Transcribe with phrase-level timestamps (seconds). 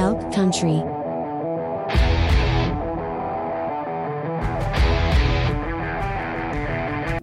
[0.00, 0.99] Elk Country.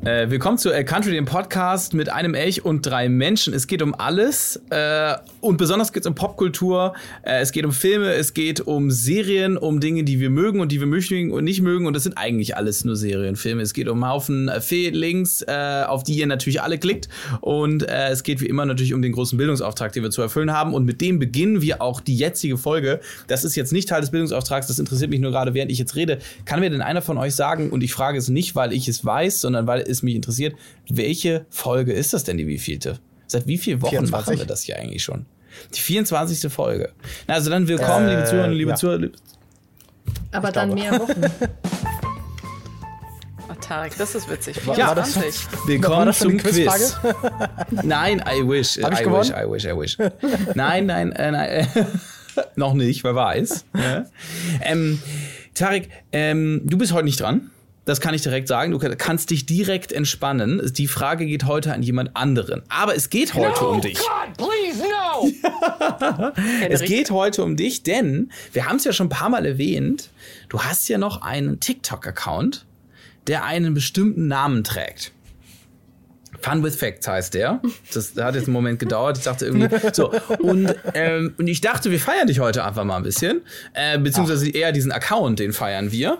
[0.07, 3.53] Äh, willkommen zu A Country, dem Podcast mit einem Elch und drei Menschen.
[3.53, 6.93] Es geht um alles äh, und besonders geht es um Popkultur.
[7.23, 10.71] Äh, es geht um Filme, es geht um Serien, um Dinge, die wir mögen und
[10.71, 11.87] die wir möchten und nicht mögen.
[11.87, 13.61] Und das sind eigentlich alles nur Serienfilme.
[13.61, 17.09] Es geht um einen Haufen äh, Links, äh, auf die ihr natürlich alle klickt.
[17.41, 20.53] Und äh, es geht wie immer natürlich um den großen Bildungsauftrag, den wir zu erfüllen
[20.53, 20.73] haben.
[20.73, 23.01] Und mit dem beginnen wir auch die jetzige Folge.
[23.27, 25.97] Das ist jetzt nicht Teil des Bildungsauftrags, das interessiert mich nur gerade, während ich jetzt
[25.97, 26.19] rede.
[26.45, 29.03] Kann mir denn einer von euch sagen, und ich frage es nicht, weil ich es
[29.03, 30.55] weiß, sondern weil es es mich interessiert,
[30.89, 32.99] welche Folge ist das denn, die wievielte?
[33.27, 34.11] Seit wie vielen Wochen 24?
[34.31, 35.25] machen wir das hier eigentlich schon?
[35.75, 36.51] Die 24.
[36.51, 36.91] Folge.
[37.27, 38.75] Na, also dann willkommen, Äh, liebe Zuhörer, liebe ja.
[38.75, 38.97] Zuhörer.
[38.99, 39.17] liebe-
[40.31, 40.89] Aber Ich dann glaube.
[40.91, 41.21] mehr Wochen.
[43.49, 44.65] Ach, Tarek, das ist witzig.
[44.67, 45.51] War- war das 24.
[45.51, 46.37] War Willkommen zum?
[46.37, 46.95] Quiz.
[47.71, 48.79] Nein, I wish.
[48.81, 49.23] Hab ich I gewonnen?
[49.29, 49.97] wish, I wish, I wish.
[50.55, 51.49] Nein, nein, äh, nein.
[51.49, 51.65] Äh,
[52.55, 53.65] noch nicht, wer weiß.
[53.75, 54.05] Ja.
[54.61, 55.01] Ähm,
[55.53, 57.49] Tarek, ähm, du bist heute nicht dran.
[57.87, 58.73] Das kann ich direkt sagen.
[58.73, 60.61] Du kannst dich direkt entspannen.
[60.73, 62.61] Die Frage geht heute an jemand anderen.
[62.67, 63.97] Aber es geht heute um dich.
[66.69, 70.09] Es geht heute um dich, denn wir haben es ja schon ein paar Mal erwähnt.
[70.49, 72.65] Du hast ja noch einen TikTok-Account,
[73.27, 75.13] der einen bestimmten Namen trägt.
[76.41, 77.61] Fun with Facts heißt der.
[77.93, 79.17] Das hat jetzt einen Moment gedauert.
[79.17, 80.11] Ich dachte irgendwie so.
[80.39, 83.41] Und, ähm, und ich dachte, wir feiern dich heute einfach mal ein bisschen.
[83.73, 86.19] Äh, beziehungsweise eher diesen Account, den feiern wir.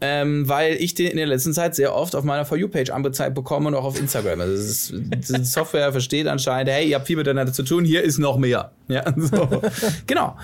[0.00, 3.34] Ähm, weil ich den in der letzten Zeit sehr oft auf meiner For You-Page angezeigt
[3.34, 4.40] bekomme und auch auf Instagram.
[4.40, 8.02] Also das ist, die Software versteht anscheinend, hey, ihr habt viel miteinander zu tun, hier
[8.02, 8.72] ist noch mehr.
[8.88, 9.62] Ja, so.
[10.06, 10.36] genau.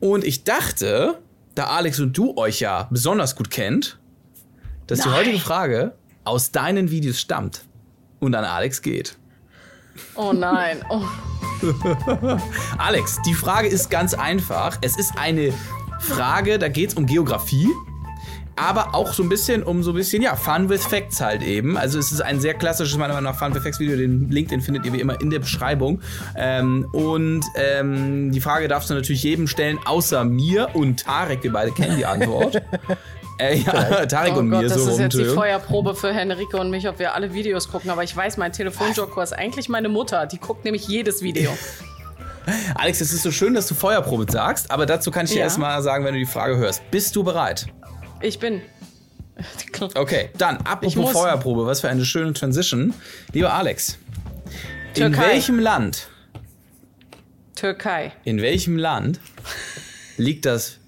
[0.00, 1.18] Und ich dachte,
[1.54, 3.98] da Alex und du euch ja besonders gut kennt,
[4.86, 5.92] dass die heutige Frage
[6.24, 7.62] aus deinen Videos stammt
[8.22, 9.16] und an Alex geht.
[10.14, 10.78] Oh nein.
[10.88, 11.02] Oh.
[12.78, 14.78] Alex, die Frage ist ganz einfach.
[14.80, 15.52] Es ist eine
[16.00, 17.68] Frage, da geht es um Geografie,
[18.56, 21.76] aber auch so ein bisschen um so ein bisschen, ja, Fun with Facts halt eben.
[21.76, 23.96] Also es ist ein sehr klassisches, meiner Meinung nach, Fun with Facts Video.
[23.96, 26.00] Den Link, den findet ihr wie immer in der Beschreibung.
[26.36, 31.42] Ähm, und ähm, die Frage darfst du natürlich jedem stellen, außer mir und Tarek.
[31.42, 32.62] Wir beide kennen die Antwort.
[33.38, 35.00] äh, ja, Tarek Oh und Gott, mir das so ist rum.
[35.00, 35.24] jetzt die.
[35.24, 37.90] Feuerprobe für Henrike und mich, ob wir alle Videos gucken.
[37.90, 40.26] Aber ich weiß, mein Telefonjoker ist eigentlich meine Mutter.
[40.26, 41.50] Die guckt nämlich jedes Video.
[42.74, 45.44] Alex, es ist so schön, dass du Feuerprobe sagst, aber dazu kann ich dir Ja.
[45.44, 46.82] erstmal sagen, wenn du die Frage hörst.
[46.90, 47.66] Bist du bereit?
[48.20, 48.62] Ich bin.
[49.94, 51.12] Okay, dann Ich apropos muss.
[51.12, 52.94] Feuerprobe, was für eine schöne Transition.
[53.32, 53.96] Lieber Alex,
[54.94, 55.28] in Türkei.
[55.28, 56.08] welchem Land,
[57.54, 58.12] Türkei.
[58.24, 59.20] in welchem Land
[60.16, 60.78] liegt das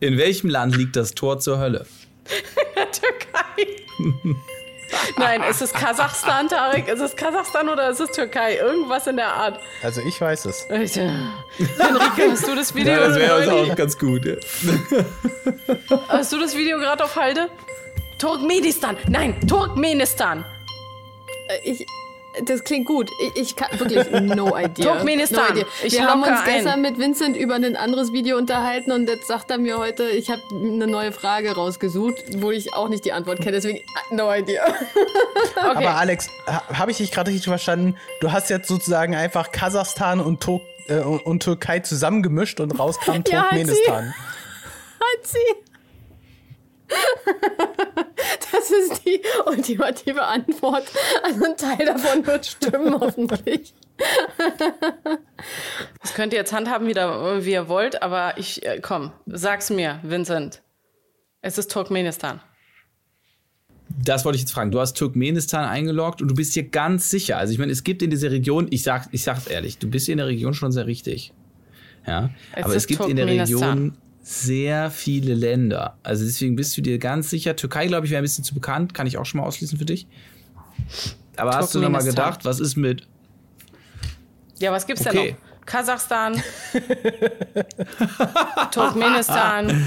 [0.00, 1.86] in welchem Land liegt das Tor zur Hölle?
[2.74, 3.82] Türkei.
[5.18, 6.88] Nein, ist es Kasachstan, Tarek?
[6.88, 8.56] Ist es Kasachstan oder ist es Türkei?
[8.56, 9.58] Irgendwas in der Art.
[9.82, 10.66] Also ich weiß es.
[10.68, 12.92] Henrike, hast du das Video?
[12.92, 14.24] Ja, das wäre auch ganz gut.
[14.24, 14.34] Ja.
[16.08, 17.48] Hast du das Video gerade auf Halde?
[18.18, 18.96] Turkmenistan.
[19.08, 20.44] Nein, Turkmenistan.
[21.48, 21.86] Äh, Ich,
[22.44, 23.10] das klingt gut.
[23.20, 24.92] Ich, ich kann wirklich no idea.
[24.92, 25.44] Turkmenistan.
[25.48, 25.66] No idea.
[25.84, 26.54] Ich Wir haben uns ein.
[26.54, 30.30] gestern mit Vincent über ein anderes Video unterhalten und jetzt sagt er mir heute, ich
[30.30, 33.52] habe eine neue Frage rausgesucht, wo ich auch nicht die Antwort kenne.
[33.52, 33.80] Deswegen
[34.10, 34.64] no idea.
[35.56, 35.86] Okay.
[35.86, 37.96] Aber Alex, ha, habe ich dich gerade richtig verstanden?
[38.20, 43.12] Du hast jetzt sozusagen einfach Kasachstan und, Tur äh, und, und Türkei zusammengemischt und rauskam
[43.12, 44.14] Ja, hat Turkmenistan.
[45.00, 45.73] Hat sie.
[48.52, 50.84] Das ist die ultimative Antwort.
[51.22, 53.74] Also ein Teil davon wird stimmen, hoffentlich.
[56.00, 59.70] Das könnt ihr jetzt handhaben, wie, da, wie ihr wollt, aber ich, äh, komm, sag's
[59.70, 60.62] mir, Vincent.
[61.42, 62.40] Es ist Turkmenistan.
[64.04, 64.70] Das wollte ich jetzt fragen.
[64.70, 67.36] Du hast Turkmenistan eingeloggt und du bist dir ganz sicher.
[67.38, 70.06] Also ich meine, es gibt in dieser Region, ich sag, ich sag's ehrlich, du bist
[70.06, 71.32] hier in der Region schon sehr richtig.
[72.06, 73.26] Ja, Es aber es gibt in der.
[73.26, 73.96] Region
[74.26, 75.98] sehr viele Länder.
[76.02, 77.56] Also deswegen bist du dir ganz sicher.
[77.56, 79.84] Türkei, glaube ich, wäre ein bisschen zu bekannt, kann ich auch schon mal ausschließen für
[79.84, 80.06] dich.
[81.36, 83.06] Aber hast du noch mal gedacht, was ist mit
[84.58, 85.16] Ja, was gibt's Okay.
[85.16, 85.38] denn noch?
[85.66, 86.42] Kasachstan,
[88.70, 89.82] Turkmenistan,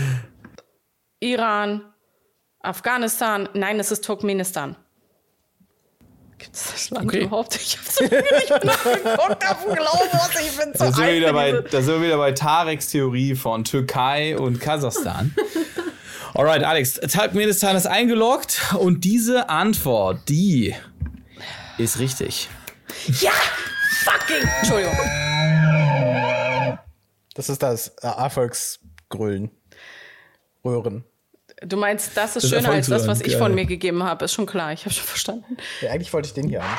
[1.20, 1.82] Iran,
[2.62, 3.48] Afghanistan.
[3.54, 4.76] Nein, es ist Turkmenistan.
[6.38, 7.24] Gibt es das Land Okay.
[7.24, 7.56] überhaupt?
[7.56, 10.30] Ich habe so lange nicht mehr nachgeguckt auf dem Globus.
[10.42, 13.64] Ich bin so Da sind, wir bei, da sind wir wieder bei Tareks Theorie von
[13.64, 15.36] Türkei und Kasachstan.
[16.36, 20.76] Alright, Alex, Turkmenistan ist eingeloggt und diese Antwort, die
[21.80, 22.50] ist richtig.
[23.20, 23.32] Ja!
[24.04, 24.48] Fucking!
[24.60, 24.96] Entschuldigung.
[27.34, 29.52] Das ist das äh, Erfolgsgrölen.
[30.64, 31.04] Röhren.
[31.62, 34.26] Du meinst, das ist Das schöner als das, was ich von mir gegeben habe.
[34.26, 35.58] Ist schon klar, ich habe schon verstanden.
[35.82, 36.78] Ja, eigentlich wollte ich den hier haben.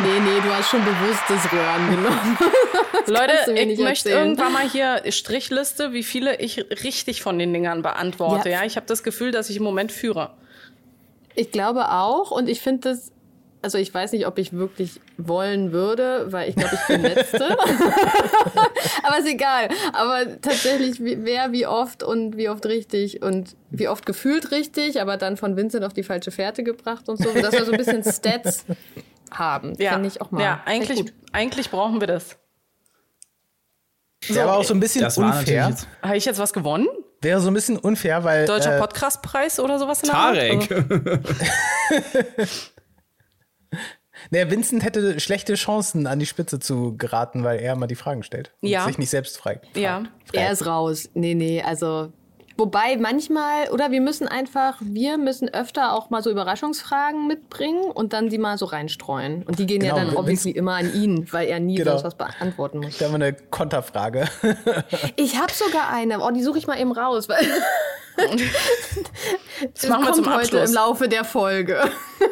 [0.00, 2.38] Nee, nee, du hast schon bewusst das Röhren genommen.
[3.08, 4.28] Leute, ich möchte erzählen.
[4.36, 8.48] irgendwann mal hier Strichliste, wie viele ich richtig von den Dingern beantworte.
[8.50, 8.64] Ja, Ja.
[8.66, 10.34] ich habe das Gefühl, dass ich im Moment führe.
[11.34, 13.10] Ich glaube auch und ich finde das,
[13.62, 17.58] also ich weiß nicht, ob ich wirklich wollen würde, weil ich glaube, ich bin Letzte.
[19.02, 19.68] Aber ist egal.
[19.92, 25.16] Aber tatsächlich, wer wie oft und wie oft richtig und wie oft gefühlt richtig, aber
[25.16, 28.02] dann von Vincent auf die falsche Fährte gebracht und so, dass wir so ein bisschen
[28.02, 28.64] Stats
[29.30, 29.74] haben.
[29.78, 30.42] Ja, Finde ich auch mal.
[30.42, 32.38] ja eigentlich, eigentlich brauchen wir das.
[34.26, 35.76] Wäre aber auch so ein bisschen unfair.
[36.02, 36.88] Habe ich jetzt was gewonnen?
[37.20, 38.46] Wäre so ein bisschen unfair, weil.
[38.46, 40.70] Deutscher äh, Podcastpreis oder sowas in der Tarek.
[40.70, 41.20] Art?
[41.90, 42.50] Also,
[44.32, 48.24] Der Vincent hätte schlechte Chancen, an die Spitze zu geraten, weil er immer die Fragen
[48.24, 48.50] stellt.
[48.60, 48.84] Und Ja.
[48.84, 49.76] sich nicht selbst fragt.
[49.76, 50.02] ja.
[50.32, 51.08] Er ist raus.
[51.14, 52.12] Nee, nee, also.
[52.56, 58.12] Wobei manchmal, oder wir müssen einfach, wir müssen öfter auch mal so Überraschungsfragen mitbringen und
[58.12, 59.44] dann die mal so reinstreuen.
[59.44, 61.92] Und die gehen Genau, ja dann obviously immer an ihn, weil er nie Genau.
[61.92, 62.98] sonst was beantworten muss.
[62.98, 64.24] Da haben wir eine Konterfrage.
[65.14, 66.18] Ich habe sogar eine.
[66.20, 67.28] Oh, die suche ich mal eben raus.
[67.28, 67.46] Weil
[69.74, 70.68] das machen wir kommt zum heute Abschluss.
[70.70, 71.80] im Laufe der Folge.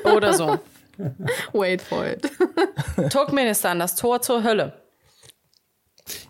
[0.05, 0.59] Oder so.
[1.53, 2.31] Wait for it.
[3.11, 4.73] Turkmenistan, das Tor zur Hölle.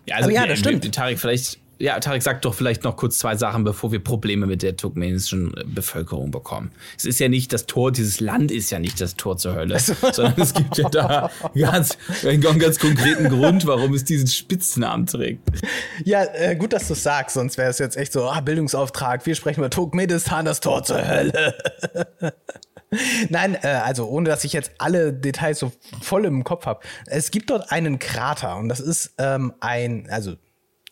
[0.05, 0.93] Ja, also Aber ja, das stimmt.
[0.93, 4.63] Tarek, vielleicht, ja, Tarek, sag doch vielleicht noch kurz zwei Sachen, bevor wir Probleme mit
[4.63, 6.71] der turkmenischen äh, Bevölkerung bekommen.
[6.97, 9.79] Es ist ja nicht das Tor, dieses Land ist ja nicht das Tor zur Hölle,
[10.11, 15.05] sondern es gibt ja da ganz, einen ganz, ganz konkreten Grund, warum es diesen Spitznamen
[15.05, 15.47] trägt.
[16.03, 19.25] Ja, äh, gut, dass du es sagst, sonst wäre es jetzt echt so, ah, Bildungsauftrag,
[19.25, 21.55] wir sprechen über Turkmenistan, das Tor zur Hölle.
[23.29, 26.79] Nein, äh, also ohne dass ich jetzt alle Details so voll im Kopf habe.
[27.05, 30.35] Es gibt dort einen Krater und das ist ähm, ein, also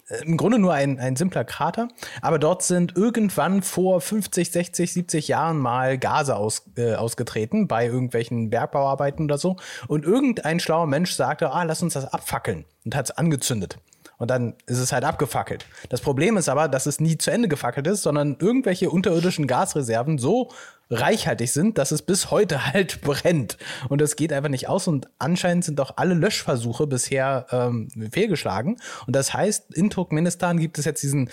[0.10, 1.88] äh, im Grunde nur ein, ein simpler Krater,
[2.22, 7.86] aber dort sind irgendwann vor 50, 60, 70 Jahren mal Gase aus, äh, ausgetreten bei
[7.86, 9.56] irgendwelchen Bergbauarbeiten oder so.
[9.88, 13.78] Und irgendein schlauer Mensch sagte, ah, lass uns das abfackeln und hat es angezündet.
[14.18, 15.66] Und dann ist es halt abgefackelt.
[15.90, 20.18] Das Problem ist aber, dass es nie zu Ende gefackelt ist, sondern irgendwelche unterirdischen Gasreserven
[20.18, 20.52] so
[20.90, 23.58] reichhaltig sind, dass es bis heute halt brennt.
[23.90, 24.88] Und das geht einfach nicht aus.
[24.88, 28.78] Und anscheinend sind auch alle Löschversuche bisher ähm, fehlgeschlagen.
[29.08, 31.30] Und das heißt, in Turkmenistan gibt es jetzt diesen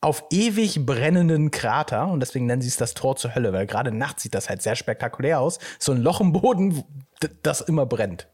[0.00, 3.90] auf ewig brennenden Krater und deswegen nennen sie es das Tor zur Hölle, weil gerade
[3.90, 5.58] nachts sieht das halt sehr spektakulär aus.
[5.78, 6.84] So ein Loch im Boden,
[7.42, 8.28] das immer brennt.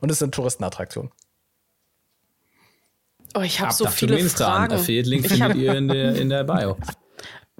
[0.00, 1.10] Und es ist eine Touristenattraktion.
[3.34, 4.18] Oh, ich habe Ab so viele.
[4.28, 4.74] Fragen.
[4.74, 6.76] Affiliate Link Ich hab, findet ihr in der, in der Bio.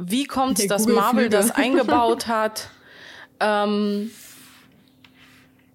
[0.00, 2.70] Wie kommt es, dass Marvel das eingebaut hat?
[3.40, 4.10] Ähm,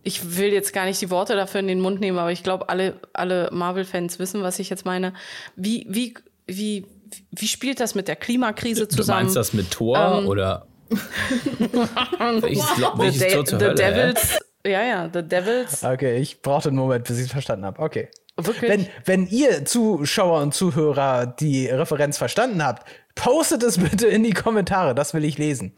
[0.03, 2.69] ich will jetzt gar nicht die Worte dafür in den Mund nehmen, aber ich glaube,
[2.69, 5.13] alle, alle Marvel-Fans wissen, was ich jetzt meine.
[5.55, 6.13] Wie, wie,
[6.45, 6.85] wie,
[7.31, 9.23] wie spielt das mit der Klimakrise Du zusammen?
[9.23, 13.75] meinst das mit Tor Ähm, oder welches, The, welches De Tor zur the Hölle?
[13.75, 17.81] Devils, ja, ja, The Devils, Okay, ich brauchte einen Moment, bis ich es verstanden habe.
[17.81, 18.09] Okay.
[18.37, 18.69] wirklich.
[18.69, 24.33] Wenn, wenn ihr Zuschauer und Zuhörer die Referenz verstanden habt, postet es bitte in die
[24.33, 24.93] Kommentare.
[24.95, 25.73] Das will ich lesen.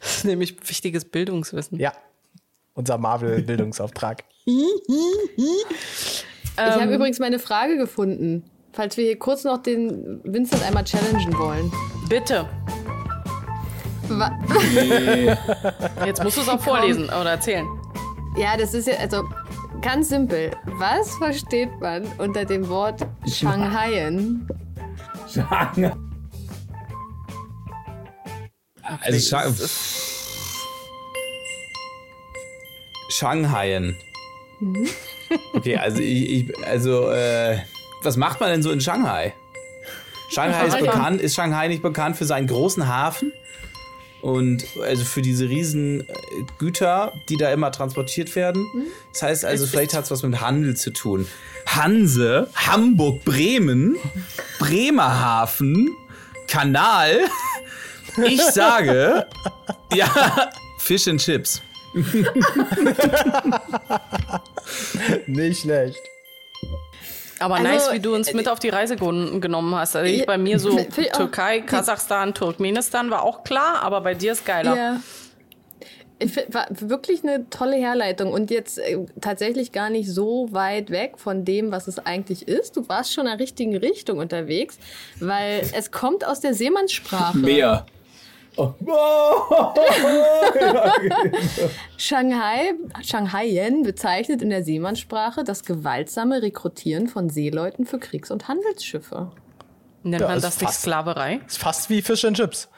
[0.00, 1.78] das ist nämlich wichtiges Bildungswissen.
[1.78, 1.92] Ja.
[2.74, 4.24] Unser Marvel-Bildungsauftrag.
[4.46, 6.24] ich
[6.56, 8.44] habe übrigens meine Frage gefunden.
[8.72, 11.70] Falls wir hier kurz noch den Vincent einmal challengen wollen.
[12.08, 12.48] Bitte,
[14.08, 14.38] Wa-
[16.06, 17.66] jetzt musst du es auch vorlesen oder erzählen.
[18.36, 19.24] Ja, das ist ja, also
[19.82, 20.50] ganz simpel.
[20.78, 24.48] Was versteht man unter dem Wort Shanghaien?
[28.82, 29.52] Also Sha
[33.10, 33.96] Shanghaien.
[35.54, 37.58] Okay, also ich, ich also äh,
[38.02, 39.34] was macht man denn so in Shanghai?
[40.30, 43.32] Shanghai ist bekannt, ist Shanghai nicht bekannt für seinen großen Hafen?
[44.22, 46.12] Und also für diese riesen äh,
[46.58, 48.64] Güter, die da immer transportiert werden.
[49.12, 51.26] Das heißt also, vielleicht hat es was mit Handel zu tun.
[51.66, 53.96] Hanse, Hamburg, Bremen,
[54.60, 55.90] Bremerhaven,
[56.46, 57.18] Kanal.
[58.24, 59.26] Ich sage,
[59.94, 61.62] ja, Fish and Chips.
[65.26, 65.98] Nicht schlecht.
[67.38, 69.96] Aber Also, nice, wie du uns äh, mit auf die Reise genommen hast.
[69.96, 70.78] Also ich, bei mir so.
[71.12, 74.76] Türkei, Kasachstan, Turkmenistan war auch klar, aber bei dir ist geiler.
[74.76, 75.00] Ja.
[76.50, 81.44] War wirklich eine tolle Herleitung und jetzt äh, tatsächlich gar nicht so weit weg von
[81.44, 82.76] dem, was es eigentlich ist.
[82.76, 84.78] Du warst schon in der richtigen Richtung unterwegs,
[85.18, 87.38] weil es kommt aus der Seemannssprache.
[87.38, 87.86] Meer.
[88.56, 88.74] Oh.
[91.96, 99.32] Shanghai, Shanghaien bezeichnet in der Seemannssprache das gewaltsame Rekrutieren von Seeleuten für Kriegs- und Handelsschiffe.
[100.02, 101.40] Nennt Ja, man das nicht Sklaverei?
[101.46, 102.68] Ist fast wie Fish and Chips.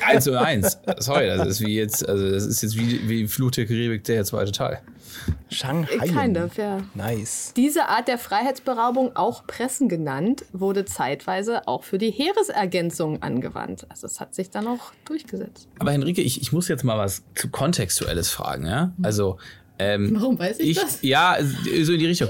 [0.00, 0.78] 1 zu 1.
[0.98, 4.24] Sorry, das ist wie jetzt, also das ist jetzt wie, wie Fluch der Karibik, der
[4.24, 4.80] zweite Teil.
[5.50, 6.08] Shanghai.
[6.08, 6.78] Kind of, ja.
[6.94, 7.52] Nice.
[7.56, 13.86] Diese Art der Freiheitsberaubung, auch Pressen genannt, wurde zeitweise auch für die Heeresergänzung angewandt.
[13.88, 15.68] Also es hat sich dann auch durchgesetzt.
[15.78, 18.92] Aber Henrike, ich, ich muss jetzt mal was zu Kontextuelles fragen, ja?
[19.02, 19.38] Also,
[19.78, 20.98] ähm, Warum weiß ich, das?
[21.02, 22.28] Ja, so in die Richtung.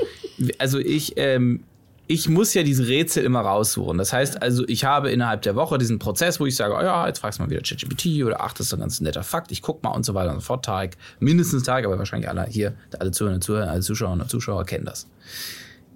[0.59, 1.65] Also ich, ähm,
[2.09, 3.97] ich muss ja diese Rätsel immer raussuchen.
[3.97, 7.07] Das heißt also, ich habe innerhalb der Woche diesen Prozess, wo ich sage, oh ja,
[7.07, 9.63] jetzt fragst du mal wieder ChatGPT oder ach, das ist ein ganz netter Fakt, ich
[9.63, 10.65] guck mal und so weiter und so fort.
[10.65, 14.85] Tag, mindestens Tag, aber wahrscheinlich alle hier, alle Zuhörer, Zuhörer, alle Zuschauer und Zuschauer kennen
[14.85, 15.07] das.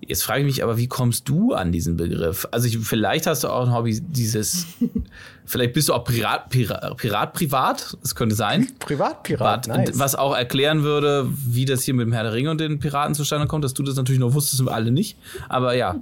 [0.00, 2.46] Jetzt frage ich mich aber, wie kommst du an diesen Begriff?
[2.52, 4.66] Also ich, vielleicht hast du auch ein Hobby, dieses,
[5.46, 8.68] vielleicht bist du auch Pirat, Pirat, Pirat privat, das könnte sein.
[8.78, 9.98] Privatpirat, Was- nice.
[9.98, 13.14] Was auch erklären würde, wie das hier mit dem Herr der Ringe und den Piraten
[13.14, 15.18] zustande kommt, dass du das natürlich noch wusstest und wir alle nicht.
[15.48, 15.96] Aber ja,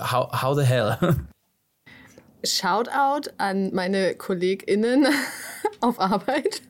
[0.00, 0.96] how, how the hell?
[2.44, 5.06] Shoutout an meine KollegInnen
[5.80, 6.62] auf Arbeit.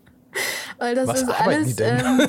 [0.79, 1.77] Weil das Was ist alles.
[1.81, 2.29] Ähm,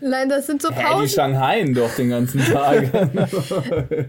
[0.00, 1.08] Nein, das sind so Hä, die Pausen.
[1.08, 2.90] Shanghai doch den ganzen Tag.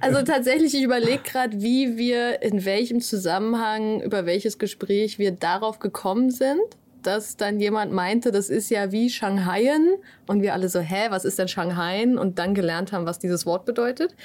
[0.01, 5.79] Also tatsächlich, ich überlege gerade, wie wir, in welchem Zusammenhang, über welches Gespräch wir darauf
[5.79, 6.59] gekommen sind,
[7.03, 9.95] dass dann jemand meinte, das ist ja wie Shanghaien.
[10.27, 12.17] Und wir alle so, hä, was ist denn Shanghaien?
[12.17, 14.15] Und dann gelernt haben, was dieses Wort bedeutet.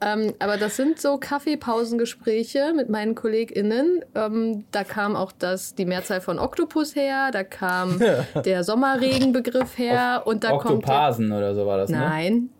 [0.00, 4.04] Ähm, aber das sind so Kaffeepausengespräche mit meinen KollegInnen.
[4.14, 8.00] Ähm, da kam auch das, die Mehrzahl von Oktopus her, da kam
[8.44, 10.84] der Sommerregenbegriff her und da kommt.
[10.84, 11.98] Oktopasen oder so war das, ne?
[11.98, 12.50] nein,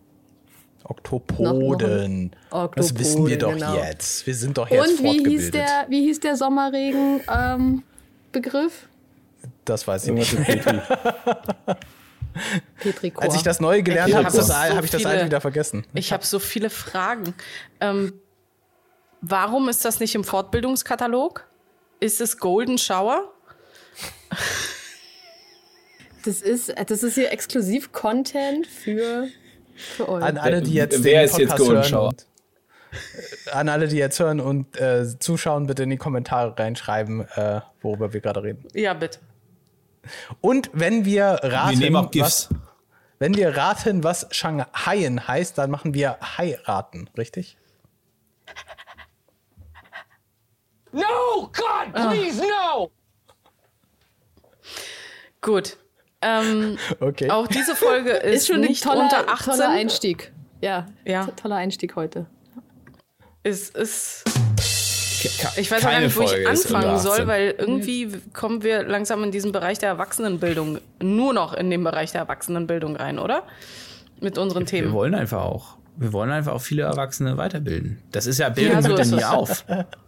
[0.85, 2.31] Oktopoden.
[2.51, 3.75] Noch- noch- das wissen wir doch genau.
[3.75, 4.25] jetzt.
[4.27, 5.53] Wir sind doch jetzt Und wie hieß fortgebildet.
[5.55, 8.87] der, wie hieß der Sommerregen-Begriff?
[9.65, 10.35] Das weiß ich nicht.
[12.79, 13.23] Petrichor.
[13.23, 15.25] Als ich das Neue gelernt Ich habe, hab das so habe ich das viele- alte
[15.25, 15.85] wieder vergessen.
[15.93, 17.33] Ich habe so viele Fragen.
[17.79, 18.13] Ähm,
[19.21, 21.45] warum ist das nicht im Fortbildungskatalog?
[22.01, 23.31] Ist es Golden Shower?
[26.25, 29.27] das, ist, das ist hier exklusiv Content für,
[29.75, 30.23] für euch.
[30.23, 32.07] An alle, die jetzt Wer den ist jetzt Podcast Golden hören Shower?
[32.09, 32.27] und,
[33.47, 37.61] äh, an alle, die jetzt hören und äh, zuschauen, bitte in die Kommentare reinschreiben, äh,
[37.81, 38.67] worüber wir gerade reden.
[38.73, 39.19] Ja, bitte.
[40.41, 42.49] Und wenn wir raten, Wir was,
[43.19, 47.57] wenn wir raten, was Shanghaien heißt, dann machen wir heiraten, richtig?
[50.91, 51.01] No!
[51.51, 52.91] God, please, no!
[55.41, 55.77] Gut.
[56.21, 57.29] Ähm, Okay.
[57.29, 59.53] auch diese Folge ist, ist schon ein nicht toller, unter 18.
[59.53, 60.31] toller Einstieg.
[60.61, 61.27] Ja, Ja.
[61.27, 62.25] toller Einstieg heute.
[63.43, 64.23] Ist, ist,
[65.57, 69.31] Ich weiß auch gar nicht, wo ich anfangen soll, weil irgendwie kommen wir langsam in
[69.31, 73.43] diesen Bereich der Erwachsenenbildung, nur noch in den Bereich der Erwachsenenbildung rein, oder?
[74.21, 74.93] Mit unseren Wir Themen.
[74.93, 75.75] wollen einfach auch.
[75.97, 78.01] Wir wollen einfach auch viele Erwachsene weiterbilden.
[78.11, 79.23] Das ist ja, Bildung Ja, so hört ja ist nie es.
[79.25, 79.65] auf.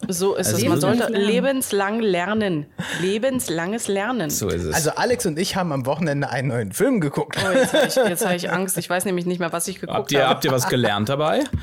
[0.09, 0.69] So ist Also es.
[0.69, 2.65] Man sollte lebenslang lebenslang lernen.
[3.01, 4.29] Lebenslanges Lernen.
[4.29, 4.75] So ist es.
[4.75, 7.37] Also Alex und ich haben am Wochenende einen neuen Film geguckt.
[7.41, 8.77] Oh, jetzt habe ich, hab ich Angst.
[8.77, 10.29] Ich weiß nämlich nicht mehr, was ich geguckt habt, ihr, habe.
[10.29, 11.43] habt ihr was gelernt dabei?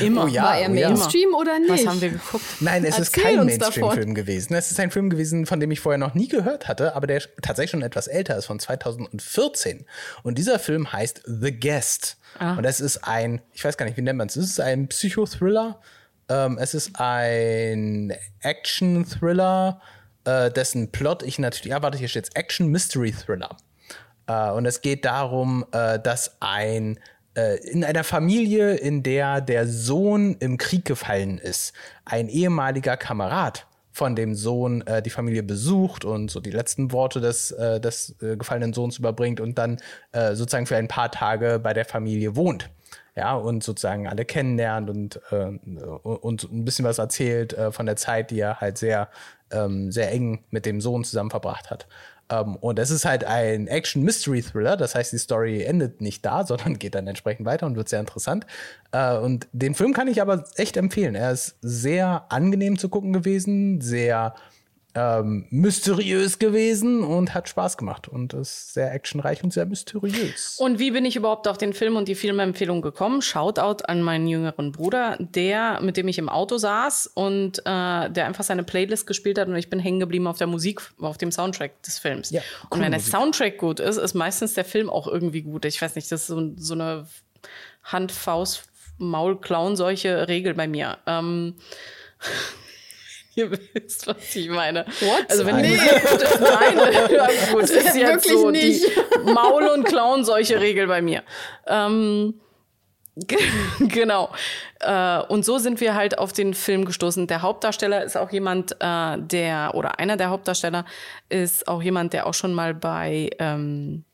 [0.00, 0.24] Immer.
[0.24, 0.88] Oh ja, War er oh ja.
[0.88, 1.70] Mainstream oder nicht?
[1.70, 2.44] Was haben wir geguckt?
[2.60, 4.54] Nein, es ist Erzähl kein uns Mainstream-Film gewesen.
[4.54, 7.22] Es ist ein Film gewesen, von dem ich vorher noch nie gehört hatte, aber der
[7.42, 9.84] tatsächlich schon etwas älter ist, von 2014.
[10.22, 12.16] Und dieser Film heißt The Guest.
[12.40, 14.36] Und es ist ein, ich weiß gar nicht, wie nennt man es?
[14.36, 15.80] Es ist ein Psychothriller.
[16.28, 19.80] Ähm, es ist ein Action-Thriller,
[20.24, 23.56] äh, dessen Plot ich natürlich, ja, warte, hier steht Action-Mystery-Thriller.
[24.26, 26.98] Äh, und es geht darum, äh, dass ein
[27.56, 31.72] in einer Familie, in der der Sohn im Krieg gefallen ist,
[32.04, 33.66] ein ehemaliger Kamerad
[33.98, 38.14] von dem Sohn äh, die Familie besucht und so die letzten Worte des, äh, des
[38.22, 39.78] äh, gefallenen Sohns überbringt und dann
[40.12, 42.70] äh, sozusagen für ein paar Tage bei der Familie wohnt.
[43.16, 47.96] Ja, und sozusagen alle kennenlernt und, äh, und ein bisschen was erzählt äh, von der
[47.96, 49.08] Zeit, die er halt sehr,
[49.50, 51.88] ähm, sehr eng mit dem Sohn zusammen verbracht hat.
[52.30, 56.78] Ähm, und es ist halt ein Action-Mystery-Thriller, das heißt, die Story endet nicht da, sondern
[56.78, 58.46] geht dann entsprechend weiter und wird sehr interessant.
[58.92, 61.14] Äh, und den Film kann ich aber echt empfehlen.
[61.14, 64.34] Er ist sehr angenehm zu gucken gewesen, sehr
[64.98, 70.56] ähm, mysteriös gewesen und hat Spaß gemacht und ist sehr actionreich und sehr mysteriös.
[70.58, 73.22] Und wie bin ich überhaupt auf den Film und die Filmempfehlung gekommen?
[73.22, 77.62] Shoutout an meinen jüngeren Bruder, der, mit dem ich im Auto saß und äh,
[78.10, 81.16] der einfach seine Playlist gespielt hat und ich bin hängen geblieben auf der Musik, auf
[81.16, 82.30] dem Soundtrack des Films.
[82.30, 83.12] Ja, und wenn der Musik.
[83.12, 85.64] Soundtrack gut ist, ist meistens der Film auch irgendwie gut.
[85.64, 87.06] Ich weiß nicht, das ist so, so eine
[87.84, 88.64] Hand, Faust,
[88.98, 90.98] Maul, Clown, solche Regel bei mir.
[91.06, 91.54] Ähm,
[93.38, 94.84] Ihr wisst, was ich meine.
[95.00, 95.30] What?
[95.30, 95.68] Also wenn Nee.
[95.68, 96.78] die Musik gut ist, nein,
[97.12, 98.84] ja, gut, ist jetzt wirklich so nicht.
[98.84, 101.22] die Maul- und Clown-Seuche-Regel bei mir.
[101.66, 102.34] Ähm,
[103.80, 104.30] genau.
[104.80, 107.26] Äh, und so sind wir halt auf den Film gestoßen.
[107.26, 110.84] Der Hauptdarsteller ist auch jemand, äh, der, oder einer der Hauptdarsteller
[111.28, 114.04] ist auch jemand, der auch schon mal bei ähm,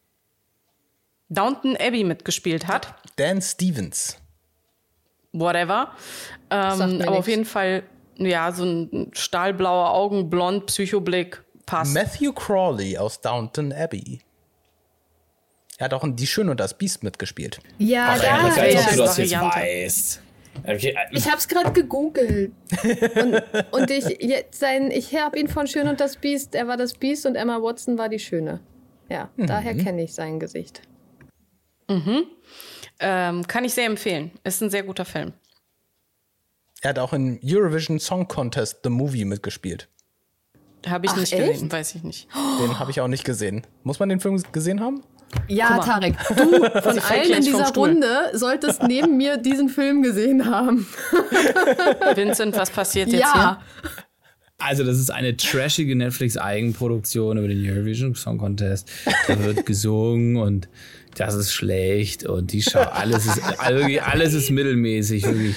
[1.29, 2.95] Downton Abbey mitgespielt hat.
[3.17, 4.19] Dan Stevens.
[5.33, 5.93] Whatever.
[6.51, 7.29] Ähm, aber auf nix.
[7.29, 7.83] jeden Fall,
[8.19, 11.95] ja, so ein stahlblauer Augen, blond, Psychoblick, passt.
[11.95, 14.21] Matthew Crawley aus Downton Abbey.
[15.79, 17.59] Er hat auch in Die Schöne und das Biest mitgespielt.
[17.79, 18.67] Ja, Ach, da.
[18.69, 18.91] ja.
[18.91, 20.21] du das jetzt weißt.
[20.63, 22.53] Okay, äh, Ich hab's gerade gegoogelt.
[23.17, 23.43] Und,
[23.73, 26.55] und ich, jetzt sein, ich habe ihn von Schön und das Biest.
[26.55, 28.61] Er war das Biest und Emma Watson war die Schöne.
[29.09, 30.81] Ja, daher kenne ich sein Gesicht.
[33.01, 34.31] Ähm, kann ich sehr empfehlen.
[34.45, 35.33] Ist ein sehr guter Film.
[36.85, 39.89] Er hat auch in Eurovision Song Contest The Movie mitgespielt.
[40.87, 41.53] Habe ich Ach, nicht echt?
[41.53, 42.29] gesehen, weiß ich nicht.
[42.61, 43.67] Den habe ich auch nicht gesehen.
[43.85, 45.03] Muss man den Film gesehen haben?
[45.49, 45.79] Ja.
[45.79, 47.73] Tarek, du von allen in dieser.
[47.75, 50.87] Runde solltest neben mir diesen Film gesehen haben.
[52.15, 53.63] Vincent, was passiert jetzt Ja,
[54.59, 58.91] Also, das ist eine trashige Netflix-Eigenproduktion über den Eurovision Song Contest.
[59.27, 60.69] Da wird gesungen und
[61.17, 65.57] das ist schlecht und die Schau, alles ist, also alles ist mittelmäßig, wirklich.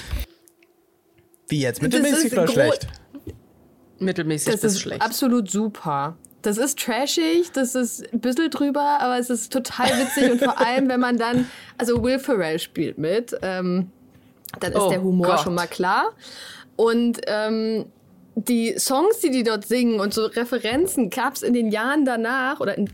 [1.47, 1.81] Wie jetzt?
[1.81, 2.87] Mittelmäßig oder schlecht?
[3.99, 5.01] Mittelmäßig das bis ist schlecht.
[5.01, 6.17] absolut super.
[6.43, 10.59] Das ist trashig, das ist ein bisschen drüber, aber es ist total witzig und vor
[10.59, 13.91] allem, wenn man dann, also Will Ferrell spielt mit, ähm,
[14.59, 15.39] dann ist Oh der Humor Gott.
[15.41, 16.13] schon mal klar.
[16.75, 17.85] Und ähm,
[18.35, 22.59] die Songs, die die dort singen und so Referenzen gab es in den Jahren danach
[22.59, 22.87] oder in,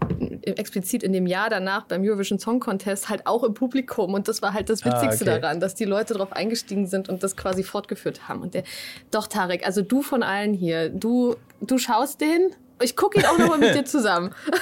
[0.46, 4.14] explizit in dem Jahr danach beim Eurovision Song Contest halt auch im Publikum.
[4.14, 5.40] Und das war halt das Witzigste okay.
[5.42, 8.42] daran, dass die Leute darauf eingestiegen sind und das quasi fortgeführt haben.
[8.42, 8.64] Und der,
[9.12, 12.50] doch, Tarek, also du von allen hier, du, du schaust den.
[12.82, 14.28] Ich gucke ihn auch nochmal mit dir zusammen.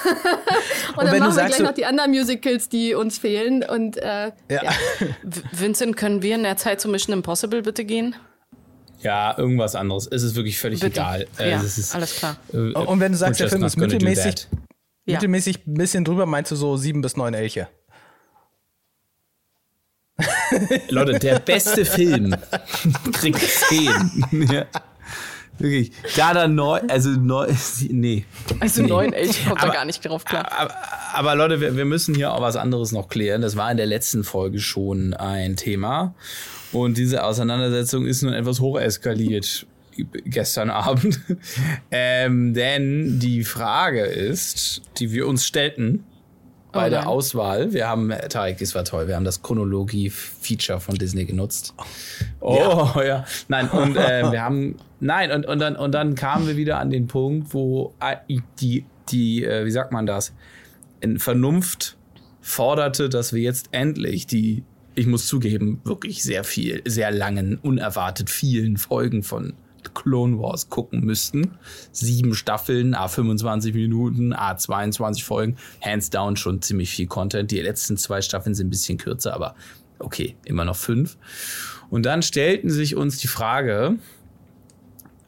[0.96, 3.64] und, dann wenn du machen wir gleich noch die anderen Musicals, die uns fehlen.
[3.64, 4.62] Und äh, Ja.
[4.72, 5.06] V-
[5.54, 8.16] Vincent, können wir in der Zeit zu Mission Impossible bitte gehen?
[9.00, 10.08] Ja, irgendwas anderes.
[10.12, 11.00] Es ist wirklich völlig Bitte.
[11.00, 11.28] egal.
[11.40, 12.36] Äh, ja, es ist, alles klar.
[12.54, 14.48] äh, Und wenn du sagst, der Film ist mittelmäßig.
[15.12, 15.18] Ja.
[15.18, 17.68] mittelmäßig ein bisschen drüber, meinst du so sieben bis neun Elche?
[20.89, 22.36] Leute, der beste Film
[23.14, 24.48] kriegt 10.
[24.51, 24.66] ja.
[25.57, 25.92] Wirklich.
[26.16, 27.48] Da dann neu, also neu,
[27.90, 28.25] nee.
[28.59, 28.88] Also Nee.
[28.90, 30.51] neun Elche kommt da Aber- gar nicht drauf klar.
[30.51, 30.75] Aber,
[31.14, 33.42] aber Leute, wir, wir müssen hier auch was anderes noch klären.
[33.42, 36.16] Das war in der letzten Folge schon ein Thema.
[36.72, 39.66] Und diese Auseinandersetzung ist nun etwas hocheskaliert
[40.25, 41.20] gestern Abend.
[41.92, 46.04] ähm, denn die Frage ist, die wir uns stellten
[46.72, 47.08] bei Oh der.
[47.08, 51.74] Auswahl, wir haben, äh, Tarek, es war toll, wir haben das Chronologie-Feature von Disney genutzt.
[52.44, 53.24] Oh, ja.
[53.50, 56.90] Nein, und äh, wir haben, nein, und, und, dann, und dann kamen wir wieder an
[56.90, 58.16] den Punkt, wo äh,
[58.60, 60.34] die, die äh, wie sagt man das,
[61.01, 61.98] in Vernunft
[62.42, 64.64] forderte, dass wir jetzt endlich die,
[64.96, 69.54] ich muss zugeben, wirklich sehr viel, sehr langen, unerwartet vielen Folgen von
[69.94, 71.57] Clone Wars gucken müssten.
[71.91, 75.57] Sieben Staffeln, a 25 Minuten, a 22 Folgen.
[75.81, 77.51] Hands down schon ziemlich viel Content.
[77.51, 79.55] Die letzten zwei Staffeln sind ein bisschen kürzer, aber
[80.00, 81.17] okay, immer noch fünf.
[81.89, 83.98] Und dann stellten sich uns die Frage,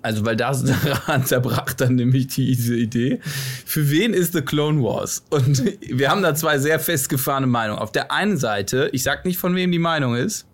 [0.04, 3.20] also, weil das daran zerbrach dann nämlich diese Idee.
[3.66, 5.24] Für wen ist The Clone Wars?
[5.30, 7.80] Und wir haben da zwei sehr festgefahrene Meinungen.
[7.80, 10.46] Auf der einen Seite, ich sag nicht, von wem die Meinung ist,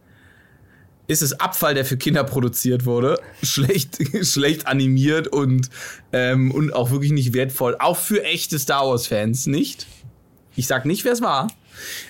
[1.09, 5.69] ist es Abfall, der für Kinder produziert wurde, schlecht, schlecht animiert und,
[6.13, 7.75] ähm, und auch wirklich nicht wertvoll.
[7.79, 9.87] Auch für echte Star Wars-Fans nicht.
[10.55, 11.47] Ich sag nicht, wer es war.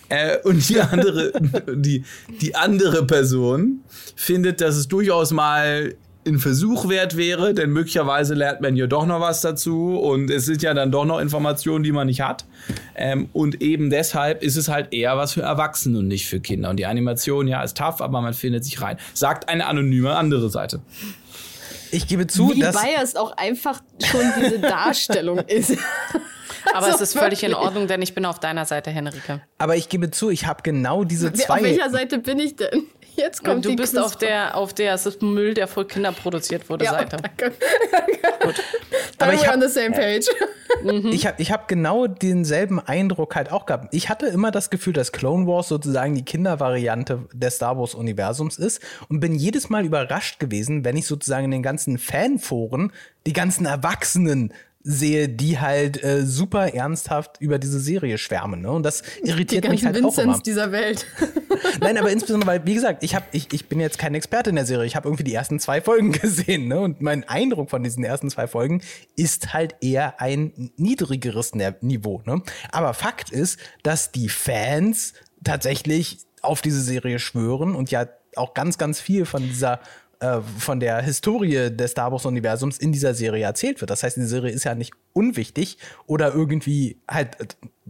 [0.09, 1.31] Äh, und die andere,
[1.75, 2.03] die,
[2.41, 3.85] die andere Person
[4.17, 5.95] findet, dass es durchaus mal
[6.29, 10.45] ein Versuch wert wäre, denn möglicherweise lernt man ja doch noch was dazu und es
[10.45, 12.45] sind ja dann doch noch Informationen, die man nicht hat.
[12.95, 16.69] Ähm, und eben deshalb ist es halt eher was für Erwachsene und nicht für Kinder.
[16.69, 18.97] Und die Animation, ja, ist tough, aber man findet sich rein.
[19.13, 20.81] Sagt eine anonyme andere Seite.
[21.91, 25.75] Ich gebe zu, wie dass biased auch einfach schon diese Darstellung ist.
[26.73, 27.65] Aber Also es ist völlig in wirklich.
[27.65, 29.41] Ordnung, denn ich bin auf deiner Seite, Henrike.
[29.57, 32.83] aber ich gebe zu, ich habe genau diese zwei Auf welcher Seite bin ich denn?
[33.19, 36.11] Jetzt kommt du die bist auf der, auf der, es ist Müll, der für Kinder
[36.11, 37.17] produziert wurde, ja, Seite.
[37.17, 37.53] Danke.
[38.41, 38.53] Aber
[39.19, 40.25] Aber ich ich hab- on the same page.
[41.11, 43.87] Ich habe ich hab genau denselben Eindruck halt auch gehabt.
[43.91, 48.57] Ich hatte immer das Gefühl, dass Clone Wars sozusagen die Kindervariante des Star Wars Universums
[48.59, 48.79] ist
[49.09, 52.93] und bin jedes Mal überrascht gewesen, wenn ich sozusagen in den ganzen Fanforen
[53.25, 58.61] die ganzen Erwachsenen sehe, die halt äh, super ernsthaft über diese Serie schwärmen.
[58.61, 58.71] Ne?
[58.71, 60.23] Und das Die irritiert mich ganzen halt auch immer.
[60.23, 61.05] Vincents dieser Welt.
[61.81, 64.55] Nein, aber insbesondere, weil, wie gesagt, ich, hab, ich, ich bin jetzt kein Experte in
[64.55, 64.85] der Serie.
[64.85, 66.67] Ich habe irgendwie die ersten zwei Folgen gesehen.
[66.67, 66.79] Ne?
[66.79, 68.81] Und mein Eindruck von diesen ersten zwei Folgen
[69.17, 72.21] ist halt eher ein niedrigeres Niveau.
[72.25, 72.41] Ne?
[72.71, 75.13] Aber Fakt ist, dass die Fans
[75.43, 79.81] tatsächlich auf diese Serie schwören und ja auch ganz, ganz viel von dieser
[80.21, 83.89] äh, von der Historie des Star Wars-Universums in dieser Serie erzählt wird.
[83.89, 85.77] Das heißt, die Serie ist ja nicht unwichtig
[86.07, 87.45] oder irgendwie halt äh,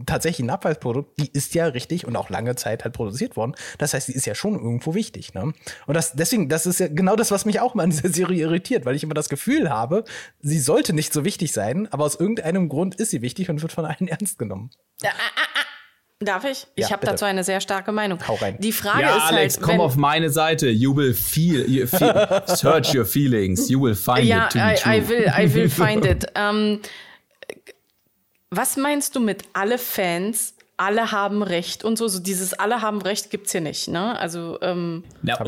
[0.05, 1.19] tatsächlich ein Abfallsprodukt.
[1.19, 3.55] Die ist ja richtig und auch lange Zeit halt produziert worden.
[3.79, 5.33] Das heißt, die ist ja schon irgendwo wichtig.
[5.33, 5.53] Ne?
[5.87, 8.41] Und das, deswegen, das ist ja genau das, was mich auch mal an dieser Serie
[8.41, 10.03] irritiert, weil ich immer das Gefühl habe,
[10.39, 13.71] sie sollte nicht so wichtig sein, aber aus irgendeinem Grund ist sie wichtig und wird
[13.71, 14.69] von allen ernst genommen.
[16.21, 16.67] Darf ich?
[16.75, 18.19] Ja, ich habe dazu eine sehr starke Meinung.
[18.27, 18.57] Hau rein.
[18.59, 20.67] Die Frage Ja, ist Alex, halt, komm auf meine Seite.
[20.67, 23.69] You will feel, you feel search your feelings.
[23.69, 24.93] You will find ja, it to be I, true.
[24.93, 26.25] I will, I will find it.
[26.35, 26.81] Ähm,
[28.51, 32.07] was meinst du mit alle Fans, alle haben Recht und so?
[32.07, 34.17] So dieses alle haben Recht gibt's hier nicht, ne?
[34.17, 35.03] Also ähm,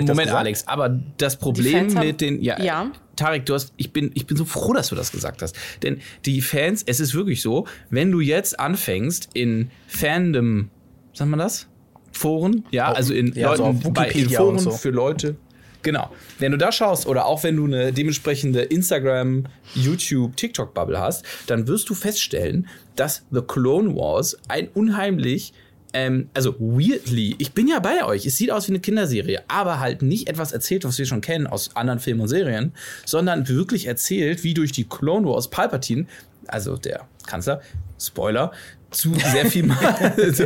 [0.05, 0.31] das Moment?
[0.31, 2.41] Alex, aber das Problem mit den.
[2.41, 2.91] Ja, Ja.
[3.15, 5.55] Tarek, du hast, ich bin, ich bin so froh, dass du das gesagt hast.
[5.83, 10.69] Denn die Fans, es ist wirklich so, wenn du jetzt anfängst in Fandom,
[11.13, 11.67] sagt man das?
[12.11, 12.65] Foren?
[12.71, 14.71] Ja, also in ja, so Leuten auf bei in Foren und so.
[14.71, 15.35] für Leute.
[15.83, 16.11] Genau.
[16.39, 21.67] Wenn du da schaust oder auch wenn du eine dementsprechende Instagram, YouTube, TikTok-Bubble hast, dann
[21.67, 25.53] wirst du feststellen, dass The Clone Wars ein unheimlich
[25.93, 28.25] ähm, also weirdly, ich bin ja bei euch.
[28.25, 31.47] Es sieht aus wie eine Kinderserie, aber halt nicht etwas erzählt, was wir schon kennen
[31.47, 32.73] aus anderen Filmen und Serien,
[33.05, 36.05] sondern wirklich erzählt, wie durch die Clone Wars Palpatine,
[36.47, 37.61] also der Kanzler,
[37.99, 38.51] Spoiler,
[38.91, 39.71] zu sehr viel
[40.17, 40.45] also,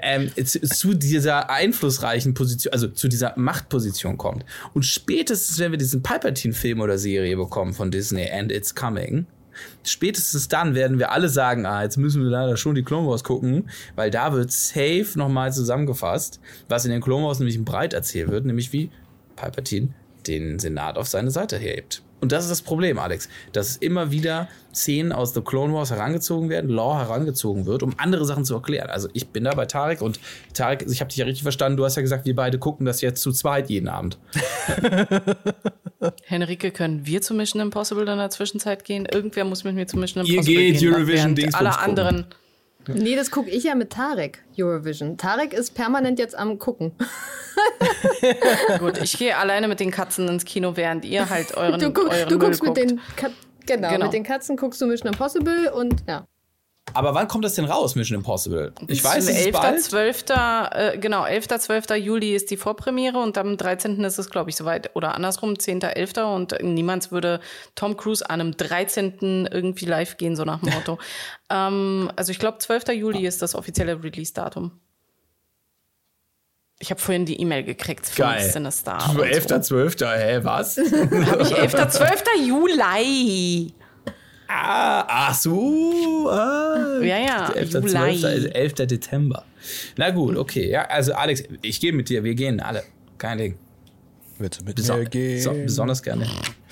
[0.00, 4.44] ähm, zu, zu dieser einflussreichen Position, also zu dieser Machtposition kommt.
[4.74, 9.26] Und spätestens, wenn wir diesen Palpatine-Film oder Serie bekommen von Disney and It's Coming,
[9.84, 13.24] spätestens dann werden wir alle sagen, ah, jetzt müssen wir leider schon die Clone Wars
[13.24, 18.30] gucken, weil da wird safe nochmal zusammengefasst, was in den Clone Wars nämlich breit erzählt
[18.30, 18.90] wird, nämlich wie
[19.36, 19.88] Palpatine
[20.26, 22.02] den Senat auf seine Seite hebt.
[22.22, 26.50] Und das ist das Problem, Alex, dass immer wieder Szenen aus The Clone Wars herangezogen
[26.50, 28.90] werden, Lore herangezogen wird, um andere Sachen zu erklären.
[28.90, 30.20] Also ich bin da bei Tarek und
[30.54, 33.00] Tarek, ich habe dich ja richtig verstanden, du hast ja gesagt, wir beide gucken das
[33.00, 34.18] jetzt zu zweit jeden Abend.
[36.24, 39.04] Henrike, können wir zu Mission Impossible in der Zwischenzeit gehen?
[39.04, 40.94] Irgendwer muss mit mir zu Mission Ihr Impossible geht gehen.
[40.94, 42.26] Eurovision während Dingsbums Alle gucken.
[42.88, 45.16] Nee, das gucke ich ja mit Tarek, Eurovision.
[45.16, 46.92] Tarek ist permanent jetzt am Gucken.
[48.78, 52.10] Gut, ich gehe alleine mit den Katzen ins Kino, während ihr halt euren, Du, guck,
[52.10, 52.90] euren du Müll guckst mit guckt.
[52.90, 53.32] den Kat
[53.66, 54.04] genau, Genau.
[54.06, 56.24] mit den Katzen guckst du Mission Impossible und ja.
[56.94, 58.72] Aber wann kommt das denn raus, Mission Impossible?
[58.88, 59.52] Ich weiß, es ist 11.
[59.52, 59.82] bald.
[59.82, 60.24] 12.
[60.30, 61.48] Äh, genau, 11.
[61.48, 61.90] 12.
[61.96, 64.02] Juli ist die Vorpremiere und am 13.
[64.04, 64.94] ist es, glaube ich, soweit.
[64.94, 65.80] Oder andersrum, 10.
[65.82, 66.12] 11.
[66.18, 67.40] Und niemand würde
[67.74, 69.48] Tom Cruise an einem 13.
[69.50, 70.98] irgendwie live gehen, so nach dem Motto.
[71.50, 72.88] ähm, also ich glaube, 12.
[72.88, 74.72] Juli ist das offizielle Release-Datum.
[76.78, 78.50] Ich habe vorhin die E-Mail gekriegt von Geil.
[78.50, 78.98] Sinister.
[79.14, 80.74] Du, und 11.12., hä, was?
[80.74, 80.82] So.
[81.30, 81.88] Hab ich 11.
[81.90, 82.24] 12.
[82.44, 83.72] Juli.
[84.52, 86.28] Ah, ach so.
[86.30, 86.98] Ah.
[87.00, 87.72] Ja, ja, 11.
[87.74, 87.88] Juli.
[87.88, 88.24] 12.
[88.24, 88.74] ist 11.
[88.86, 89.44] Dezember.
[89.96, 90.68] Na gut, okay.
[90.70, 92.82] Ja, also Alex, ich gehe mit dir, wir gehen alle.
[93.18, 93.58] Kein Ding.
[94.38, 95.40] Willst du mit Beso mir gehen?
[95.40, 96.26] so, besonders gerne.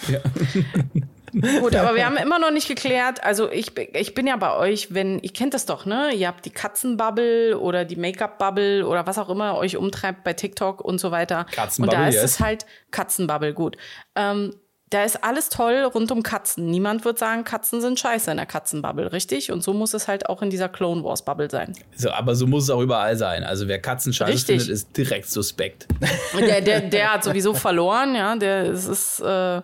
[0.08, 0.18] Ja.
[1.60, 3.22] Gut, aber wir haben immer noch nicht geklärt.
[3.22, 6.10] Also ich, bin- ich bin ja bei euch, wenn, ihr kennt das doch, ne?
[6.12, 10.80] Ihr habt die Katzenbubble oder die Make-up-Bubble oder was auch immer euch umtreibt bei TikTok
[10.80, 11.46] und so weiter.
[11.52, 12.24] Katzenbubble, Und da ist yes.
[12.24, 13.76] es halt Katzenbubble, gut.
[14.16, 14.56] Ähm,
[14.90, 16.66] da ist alles toll rund um Katzen.
[16.66, 19.52] Niemand wird sagen, Katzen sind scheiße in der Katzenbubble, richtig?
[19.52, 21.74] Und so muss es halt auch in dieser Clone Wars Bubble sein.
[21.94, 23.44] So, aber so muss es auch überall sein.
[23.44, 24.62] Also wer Katzen scheiße Richtig.
[24.62, 25.86] findet, ist direkt suspekt.
[26.38, 28.34] Der, der, der hat sowieso verloren, ja.
[28.34, 29.60] Der es ist, äh,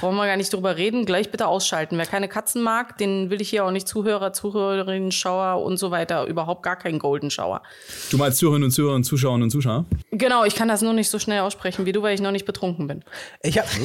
[0.00, 1.04] brauchen wir gar nicht drüber reden.
[1.06, 1.96] Gleich bitte ausschalten.
[1.98, 5.90] Wer keine Katzen mag, den will ich hier auch nicht Zuhörer, Zuhörerinnen, Schauer und so
[5.90, 6.24] weiter.
[6.26, 7.62] Überhaupt gar keinen Golden Shower.
[8.10, 9.84] Du meinst Zuhörerinnen und Zuhörer und Zuschauerinnen und Zuschauer?
[10.10, 12.44] Genau, ich kann das nur nicht so schnell aussprechen wie du, weil ich noch nicht
[12.46, 13.04] betrunken bin.
[13.42, 13.68] Ich habe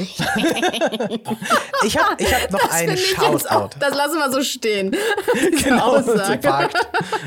[1.85, 3.75] ich hab, ich hab noch einen jetzt auch- Shoutout.
[3.79, 4.95] Das lassen wir so stehen.
[5.63, 6.41] Genau, das ist ein.
[6.41, 6.75] Fakt.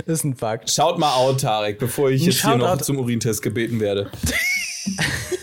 [0.07, 0.71] Das ist ein Fakt.
[0.71, 2.85] Schaut mal out, Tarek, bevor ich Ein jetzt hier noch Shoutout.
[2.85, 4.11] zum Urintest gebeten werde.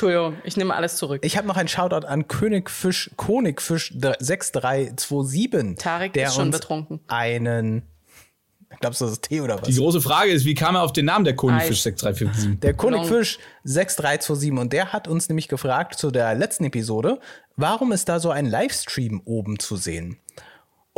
[0.00, 1.20] Entschuldigung, ich nehme alles zurück.
[1.24, 5.76] Ich habe noch einen Shoutout an Königfisch, Konigfisch 6327.
[5.76, 7.00] Tarek der ist schon uns betrunken.
[7.06, 7.82] Einen.
[8.78, 9.68] Glaubst du, das ist Tee oder was?
[9.68, 11.82] Die große Frage ist, wie kam er auf den Namen der Konifisch Eis.
[11.82, 12.60] 6357?
[12.60, 17.20] Der Königfisch 6327 und der hat uns nämlich gefragt zu der letzten Episode,
[17.56, 20.16] warum ist da so ein Livestream oben zu sehen?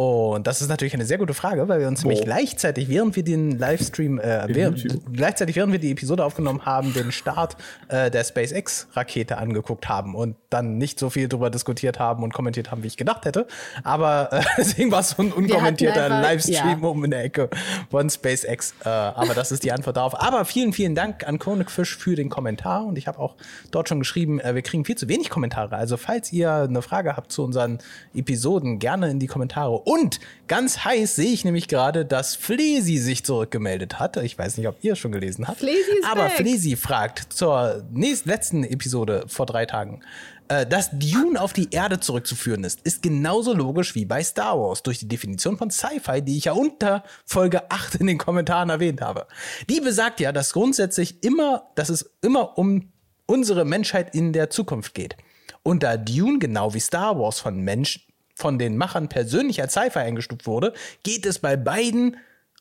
[0.02, 3.22] Und das ist natürlich eine sehr gute Frage, weil wir uns nämlich gleichzeitig, während wir
[3.22, 7.56] den Livestream, äh, während, gleichzeitig, während wir die Episode aufgenommen haben, den Start
[7.88, 12.70] äh, der SpaceX-Rakete angeguckt haben und dann nicht so viel darüber diskutiert haben und kommentiert
[12.70, 13.46] haben, wie ich gedacht hätte.
[13.84, 16.88] Aber äh, deswegen war es so ein unkommentierter einfach- Livestream ja.
[16.88, 17.48] oben in der Ecke
[17.90, 18.74] von SpaceX.
[18.84, 20.20] Äh, aber das ist die Antwort darauf.
[20.20, 22.84] Aber vielen, vielen Dank an Konigfisch für den Kommentar.
[22.86, 23.36] Und ich habe auch
[23.70, 25.76] dort schon geschrieben, äh, wir kriegen viel zu wenig Kommentare.
[25.76, 27.78] Also falls ihr eine Frage habt zu unseren
[28.14, 29.86] Episoden, gerne in die Kommentare.
[29.92, 34.16] Und ganz heiß sehe ich nämlich gerade, dass Flesi sich zurückgemeldet hat.
[34.16, 35.58] Ich weiß nicht, ob ihr es schon gelesen habt.
[35.58, 36.32] Flesi ist Aber weg.
[36.36, 40.00] Flesi fragt zur nächsten, letzten Episode vor drei Tagen.
[40.48, 44.82] äh, Dass Dune auf die Erde zurückzuführen ist, ist genauso logisch wie bei Star Wars
[44.82, 49.02] durch die Definition von Sci-Fi, die ich ja unter Folge 8 in den Kommentaren erwähnt
[49.02, 49.26] habe.
[49.68, 52.92] Die besagt ja, dass grundsätzlich immer, dass es immer um
[53.26, 55.18] unsere Menschheit in der Zukunft geht.
[55.62, 60.00] Und da Dune genau wie Star Wars von Mensch, von den Machern persönlich als Sci-Fi
[60.00, 62.16] eingestuft wurde, geht es bei beiden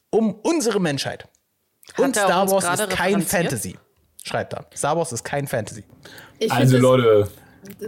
[0.10, 1.28] um unsere Menschheit.
[1.98, 3.22] Und er Star Wars ist kein?
[3.22, 3.78] Fantasy.
[4.24, 4.66] Schreibt er.
[4.76, 5.84] Star Wars ist kein Fantasy.
[6.40, 7.30] Ich Also Leute,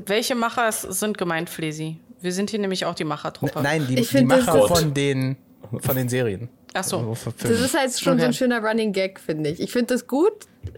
[0.05, 1.99] Welche Macher sind gemeint, Flesi?
[2.21, 3.61] Wir sind hier nämlich auch die Machertruppe.
[3.61, 5.37] Nein, die, Ich die Macher von den,
[5.79, 6.49] von den Serien.
[6.75, 6.97] Ach so.
[6.97, 9.59] Also Das ist halt schon so ein schöner Running Gag, finde ich.
[9.59, 10.31] Ich finde das gut.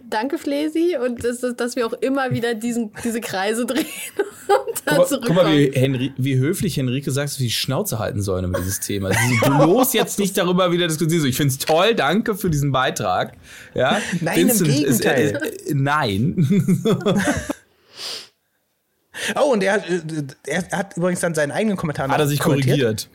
[0.10, 0.98] Danke, Flesi.
[1.02, 3.86] Und das ist, dass wir auch immer wieder diesen, diese Kreise drehen
[4.18, 5.38] und dann guck, mal- zurückkommen.
[5.38, 8.60] guck mal, wie, Henri, wie höflich Henrike sagt, dass wir die Schnauze halten sollen über
[8.60, 9.12] dieses Thema.
[9.14, 11.26] Sie bloß jetzt nicht darüber wieder diskutieren.
[11.26, 13.34] Ich finde es toll, danke für diesen Beitrag.
[13.74, 15.40] Ja, Nein, im Gegenteil.
[15.42, 16.84] äh, äh, nein.
[19.36, 22.40] Oh, und er, hat, äh, er hat übrigens dann seinen eigenen Kommentar Hat er sich
[22.40, 23.10] korrigiert.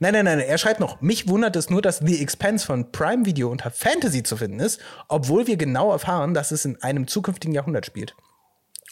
[0.00, 3.24] Nein, nein, nein, er schreibt noch, mich wundert es nur, dass The Expanse von Prime
[3.26, 7.54] Video unter Fantasy zu finden ist, obwohl wir genau erfahren, dass es in einem zukünftigen
[7.54, 8.14] Jahrhundert spielt.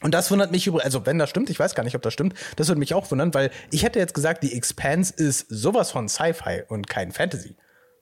[0.03, 2.13] Und das wundert mich übrigens, also wenn das stimmt, ich weiß gar nicht, ob das
[2.13, 5.91] stimmt, das würde mich auch wundern, weil ich hätte jetzt gesagt, The Expanse ist sowas
[5.91, 7.57] von Sci-Fi und kein Fantasy.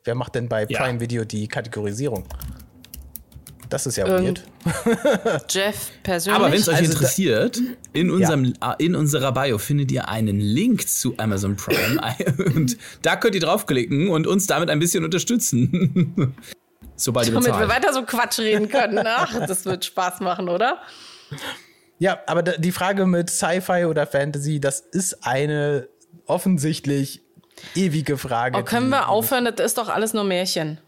[0.05, 0.83] Wer macht denn bei Ja.
[0.83, 2.27] Prime Video die Kategorisierung?
[3.71, 5.47] Das ist ja Irgend- weird.
[5.49, 6.39] Jeff persönlich.
[6.39, 7.61] Aber wenn es euch Also interessiert,
[7.93, 11.99] in, unserem, äh, in unserer Bio findet ihr einen Link zu Amazon Prime.
[12.55, 16.35] und da könnt ihr draufklicken und uns damit ein bisschen unterstützen.
[16.97, 17.71] Sobald ihr damit wir bezahlt.
[17.71, 19.03] weiter so Quatsch reden können.
[19.07, 20.83] Ach, das wird Spaß machen, oder?
[21.99, 25.89] Ja, aber die Frage mit Sci-Fi oder Fantasy, das ist eine
[26.27, 27.23] offensichtlich
[27.75, 28.59] ewige Frage.
[28.59, 29.45] Oh, können wir aufhören?
[29.45, 30.81] Das ist doch alles nur Märchen.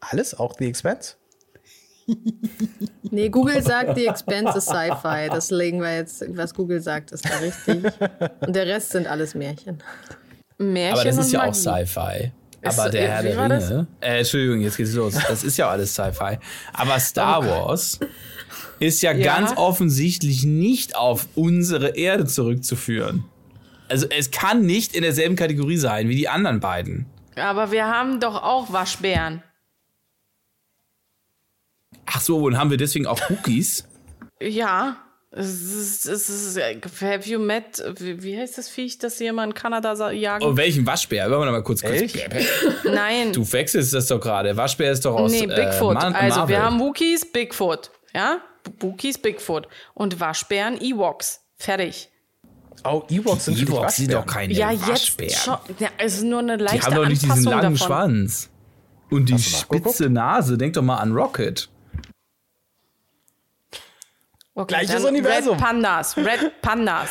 [0.00, 0.38] Alles?
[0.38, 1.14] Auch The Expanse?
[3.10, 5.28] Nee, Google sagt, The Expanse ist Sci-Fi.
[5.30, 7.92] Das legen wir jetzt, was Google sagt, ist da richtig.
[8.40, 9.78] Und der Rest sind alles Märchen.
[10.56, 11.58] Märchen Aber das ist und ja auch Magie.
[11.86, 12.32] Sci-Fi.
[12.62, 13.38] Ist- Aber der äh, Herr der?
[13.60, 13.86] Ringe.
[14.00, 15.14] Äh, Entschuldigung, jetzt geht's los.
[15.28, 16.38] Das ist ja alles Sci-Fi.
[16.72, 18.00] Aber Star Wars
[18.78, 19.36] ist ja, Ja.
[19.36, 23.24] ganz offensichtlich nicht auf unsere Erde zurückzuführen.
[23.88, 27.06] Also es kann nicht in derselben Kategorie sein wie die anderen beiden.
[27.36, 29.42] Aber wir haben doch auch Waschbären.
[32.14, 33.84] Ach so, und haben wir deswegen auch Cookies?
[34.40, 34.96] Ja.
[35.34, 36.60] Es ist, es ist,
[37.00, 40.44] have you met, wie, heißt das Viech, das sie immer in Kanada jagen?
[40.44, 41.30] Oh, welchen Waschbär?
[41.30, 42.12] Wollen wir noch mal kurz kurz.
[42.84, 43.32] Nein.
[43.32, 44.54] Du wechselst das doch gerade.
[44.54, 45.96] Waschbär ist doch aus nee, Bigfoot.
[45.96, 46.54] Äh, also Marvel.
[46.54, 47.90] wir haben Wookies, Bigfoot.
[48.14, 48.42] Ja?
[48.80, 49.68] Wookies, Bigfoot.
[49.94, 51.40] Und Waschbären, Ewoks.
[51.56, 52.10] Fertig.
[52.84, 54.26] Oh, Ewoks sind Ewoks sind Waschbären.
[54.26, 55.30] doch keine Ja, Waschbären.
[55.30, 55.56] jetzt schon.
[55.78, 57.76] Ja, es ist nur eine leichte Die haben doch nicht diesen langen davon.
[57.78, 58.50] Schwanz.
[59.08, 60.58] Und die spitze Nase.
[60.58, 61.70] Denk doch mal an Rocket.
[64.54, 65.54] Okay, Gleiches Universum.
[65.54, 66.16] Red Pandas.
[66.16, 67.08] Red Pandas.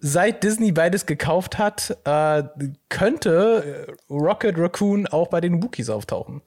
[0.00, 2.42] Seit Disney beides gekauft hat, äh,
[2.90, 6.42] könnte äh, Rocket Raccoon auch bei den Wookies auftauchen.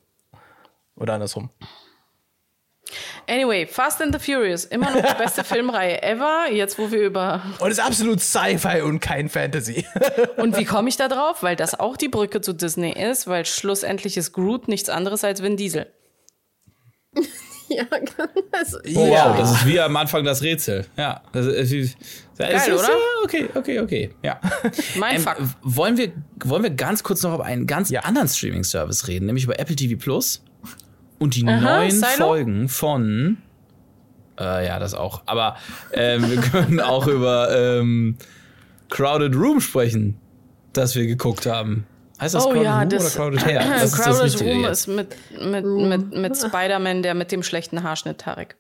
[0.96, 1.50] Oder andersrum.
[3.28, 4.66] Anyway, Fast and the Furious.
[4.66, 6.46] Immer noch die beste Filmreihe ever.
[6.52, 7.42] Jetzt, wo wir über.
[7.60, 9.84] Und ist absolut Sci-Fi und kein Fantasy.
[10.38, 11.42] Und wie komme ich da drauf?
[11.42, 15.42] Weil das auch die Brücke zu Disney ist, weil schlussendlich ist Groot nichts anderes als
[15.42, 15.92] Vin Diesel.
[17.70, 17.84] Ja,
[18.52, 19.30] also, Oh, Ja.
[19.32, 20.86] wow, das ist wie am Anfang das Rätsel.
[20.98, 21.22] Ja.
[21.32, 21.98] Das ist,
[22.38, 22.90] das Geil, ist, oder?
[23.24, 24.10] Okay, okay, okay.
[24.24, 24.40] Ja.
[25.00, 25.38] Mein Ähm, Fuck.
[25.64, 26.12] wollen, wir,
[26.44, 28.02] wollen wir ganz kurz noch über einen ganz Ja.
[28.02, 30.44] anderen Streaming-Service reden, nämlich über Apple TV Plus
[31.18, 32.06] und die Aha, neuen Silo?
[32.18, 33.38] Folgen von.
[34.40, 35.24] Äh, ja, das auch.
[35.26, 35.56] Aber
[35.94, 38.18] ähm, wir können auch über ähm,
[38.90, 40.18] Crowded Room sprechen,
[40.74, 41.88] das wir geguckt haben.
[42.20, 43.60] Heißt das Oh Crowded ja, Room das oder Crowded Hair?
[43.70, 44.72] Das ist das Crowded Richtige Room jetzt.
[44.72, 48.56] ist mit, mit, mit, mit Spider-Man, der mit dem schlechten Haarschnitt, Tarek.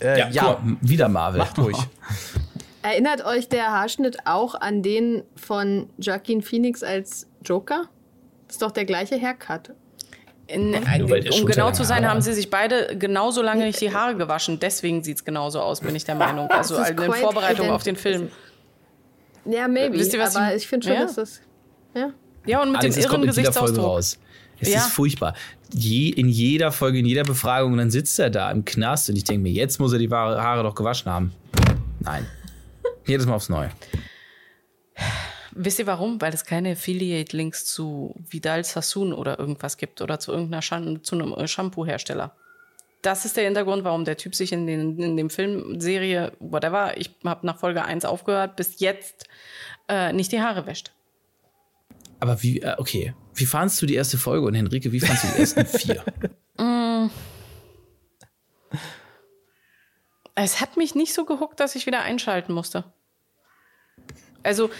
[0.00, 0.42] Äh, Ja, ja.
[0.62, 1.38] Mal, wieder Marvel.
[1.38, 1.76] macht ruhig.
[2.82, 7.84] erinnert euch der Haarschnitt auch an den von Joaquin Phoenix als Joker?
[8.46, 9.72] Das ist doch der gleiche Haircut.
[10.46, 10.80] In, der
[11.34, 14.58] um genau zu sein, Haare haben sie sich beide genauso lange nicht die Haare gewaschen.
[14.58, 16.48] Deswegen sieht es genauso aus, bin ich der Meinung.
[16.50, 17.96] Also Das in Vorbereitung auf den.
[17.96, 18.30] Film.
[19.44, 19.98] Ja, maybe.
[19.98, 21.02] Wisst ihr, was aber ich- ich, finde schon, Ja?
[21.02, 21.40] dass das.
[21.94, 22.12] Ja.
[22.48, 23.84] Ja, und mit Alex, dem irren Gesichtsausdruck.
[23.84, 24.18] raus.
[24.60, 24.78] Es Ja.
[24.78, 25.34] ist furchtbar.
[25.72, 29.24] Je, in jeder Folge, in jeder Befragung, dann sitzt er da im Knast und ich
[29.24, 31.32] denke mir, jetzt muss er die Haare doch gewaschen haben.
[32.00, 32.26] Nein.
[33.06, 33.70] Jedes Mal aufs Neue.
[35.52, 36.20] Wisst ihr warum?
[36.20, 41.16] Weil es keine Affiliate-Links zu Vidal Sassoon oder irgendwas gibt oder zu irgendeiner Schan zu
[41.16, 42.32] einem äh, Shampoo-Hersteller.
[43.02, 46.96] Das ist der Hintergrund, warum der Typ sich in, den, in dem Film, Serie, whatever,
[46.96, 49.26] ich habe nach Folge 1 aufgehört, bis jetzt
[49.88, 50.92] äh, nicht die Haare wäscht.
[52.20, 53.14] Aber wie, äh, okay.
[53.34, 56.04] Wie fandst du die erste Folge und Henrike, wie fandst du die ersten vier?
[60.34, 62.84] Es hat mich nicht so gehuckt, dass ich wieder einschalten musste.
[64.42, 64.70] Also,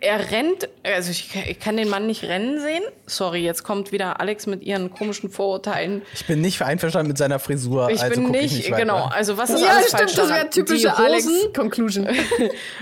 [0.00, 2.82] er rennt, also ich, ich kann den Mann nicht rennen sehen.
[3.06, 6.02] Sorry, jetzt kommt wieder Alex mit ihren komischen Vorurteilen.
[6.14, 7.90] Ich bin nicht einverstanden mit seiner Frisur.
[7.90, 10.28] Ich also bin nicht, ich nicht genau, also was ist Ja, alles stimmt, falsch das
[10.30, 12.08] wäre typische Alex-Conclusion.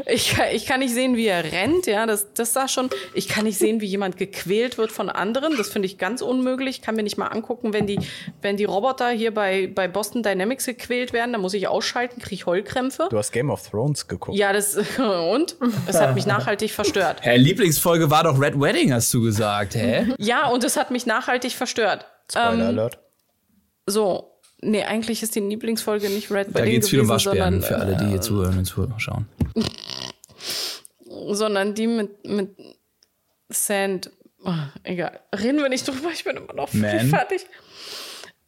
[0.06, 2.90] Ich, kann- ich kann nicht sehen, wie er rennt, ja, das, das sah schon.
[3.14, 5.56] Ich kann nicht sehen, wie jemand gequält wird von anderen.
[5.56, 6.76] Das finde ich ganz unmöglich.
[6.76, 7.98] Ich kann mir nicht mal angucken, wenn die,
[8.40, 12.34] wenn die Roboter hier bei, bei Boston Dynamics gequält werden, dann muss ich ausschalten, kriege
[12.34, 13.08] ich Heulkrämpfe.
[13.10, 14.36] Du hast Game of Thrones geguckt.
[14.36, 17.24] Ja, das und es hat mich nachhaltig verstört.
[17.24, 20.14] Hä, Lieblingsfolge war doch Red Wedding, hast du gesagt, hä?
[20.18, 22.07] Ja, und es hat mich nachhaltig verstört.
[22.31, 22.98] Spoiler Ähm, Alert.
[23.87, 27.61] so, nee, eigentlich ist die Lieblingsfolge nicht Red Da Wedding geht es viel um Waschbären
[27.61, 29.26] sondern, für alle, die hier zuhören und zuschauen.
[29.57, 32.57] äh, sondern die mit mit
[33.48, 34.11] Sand.
[34.44, 34.50] Oh,
[34.83, 36.11] egal, reden wir nicht drüber.
[36.12, 37.09] Ich bin immer noch Man.
[37.09, 37.46] fertig.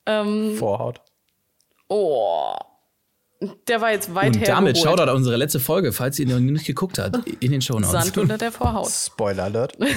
[0.07, 1.00] Ähm, Vorhaut.
[1.88, 2.57] oh,
[3.68, 6.66] der war jetzt weit Und damit schaut an unsere letzte Folge, falls ihr noch nicht
[6.66, 7.90] geguckt habt, in den Shownotes.
[7.90, 8.90] Sand unter der Vorhaut.
[8.90, 9.78] Spoiler Alert.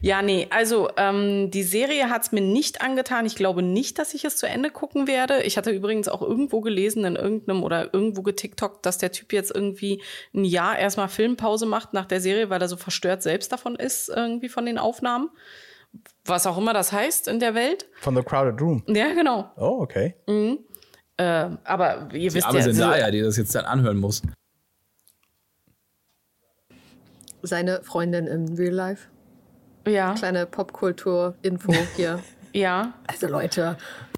[0.00, 3.26] Ja, nee, also ähm, die Serie hat es mir nicht angetan.
[3.26, 5.42] Ich glaube nicht, dass ich es zu Ende gucken werde.
[5.42, 9.54] Ich hatte übrigens auch irgendwo gelesen in irgendeinem oder irgendwo getiktokt, dass der Typ jetzt
[9.54, 10.02] irgendwie
[10.34, 14.08] ein Jahr erstmal Filmpause macht nach der Serie, weil er so verstört selbst davon ist,
[14.08, 15.30] irgendwie von den Aufnahmen.
[16.24, 17.86] Was auch immer das heißt in der Welt.
[18.00, 18.82] Von The Crowded Room.
[18.86, 19.50] Ja, genau.
[19.56, 20.14] Oh, okay.
[21.18, 24.22] Äh, aber ihr Die wisst arme ja, so- Zendaya, die das jetzt dann anhören muss.
[27.42, 29.08] Seine Freundin im Real Life.
[29.86, 32.20] ja, Kleine Popkultur-Info hier.
[32.52, 32.94] ja.
[33.06, 33.76] Also Leute,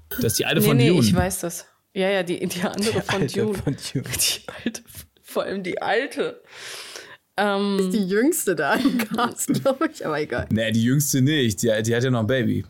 [0.09, 1.01] Das ist die alte Nee, von nee, Dune.
[1.01, 1.65] ich weiß das.
[1.93, 3.53] Ja, ja, die, die andere von Alte Dune.
[3.57, 4.03] von Dune.
[4.17, 4.81] Die alte,
[5.23, 6.41] vor allem die alte.
[7.37, 10.47] Ähm, die jüngste da im Cast, glaube ich, aber egal.
[10.51, 11.61] Nee, die jüngste nicht.
[11.63, 12.65] Die, die hat ja noch ein Baby.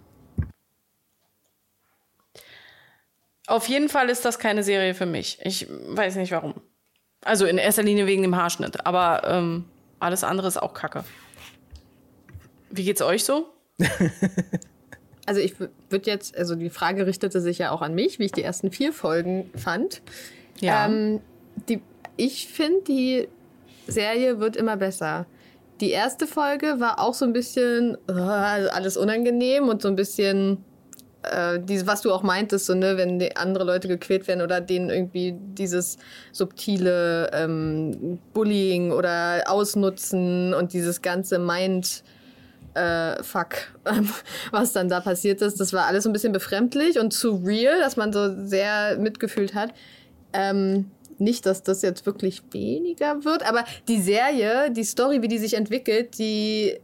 [3.48, 5.40] Auf jeden Fall ist das keine Serie für mich.
[5.44, 6.56] Ich weiß nicht warum.
[7.24, 8.86] Also in erster Linie wegen dem Haarschnitt.
[8.86, 9.66] Aber ähm,
[10.00, 11.04] alles andere ist auch Kacke.
[12.70, 13.48] Wie geht's euch so?
[15.26, 18.32] Also ich würde jetzt, also die Frage richtete sich ja auch an mich, wie ich
[18.32, 20.02] die ersten vier Folgen fand.
[20.60, 20.86] Ja.
[20.86, 21.20] Ähm,
[21.68, 21.82] die,
[22.16, 23.28] ich finde, die
[23.88, 25.26] Serie wird immer besser.
[25.82, 30.64] Die erste Folge war auch so ein bisschen äh, alles unangenehm und so ein bisschen
[31.32, 35.36] äh, was du auch meintest, so, ne, wenn andere Leute gequält werden oder denen irgendwie
[35.38, 35.98] dieses
[36.32, 42.04] subtile ähm, Bullying oder Ausnutzen und dieses ganze Mind
[42.76, 43.56] äh, fuck,
[44.52, 45.60] was dann da passiert ist.
[45.60, 49.56] Das war alles so ein bisschen befremdlich und zu real, dass man so sehr mitgefühlt
[49.56, 49.74] hat.
[50.34, 55.38] Ähm, nicht, dass das jetzt wirklich weniger wird, aber die Serie, die Story, wie die
[55.38, 56.78] sich entwickelt, die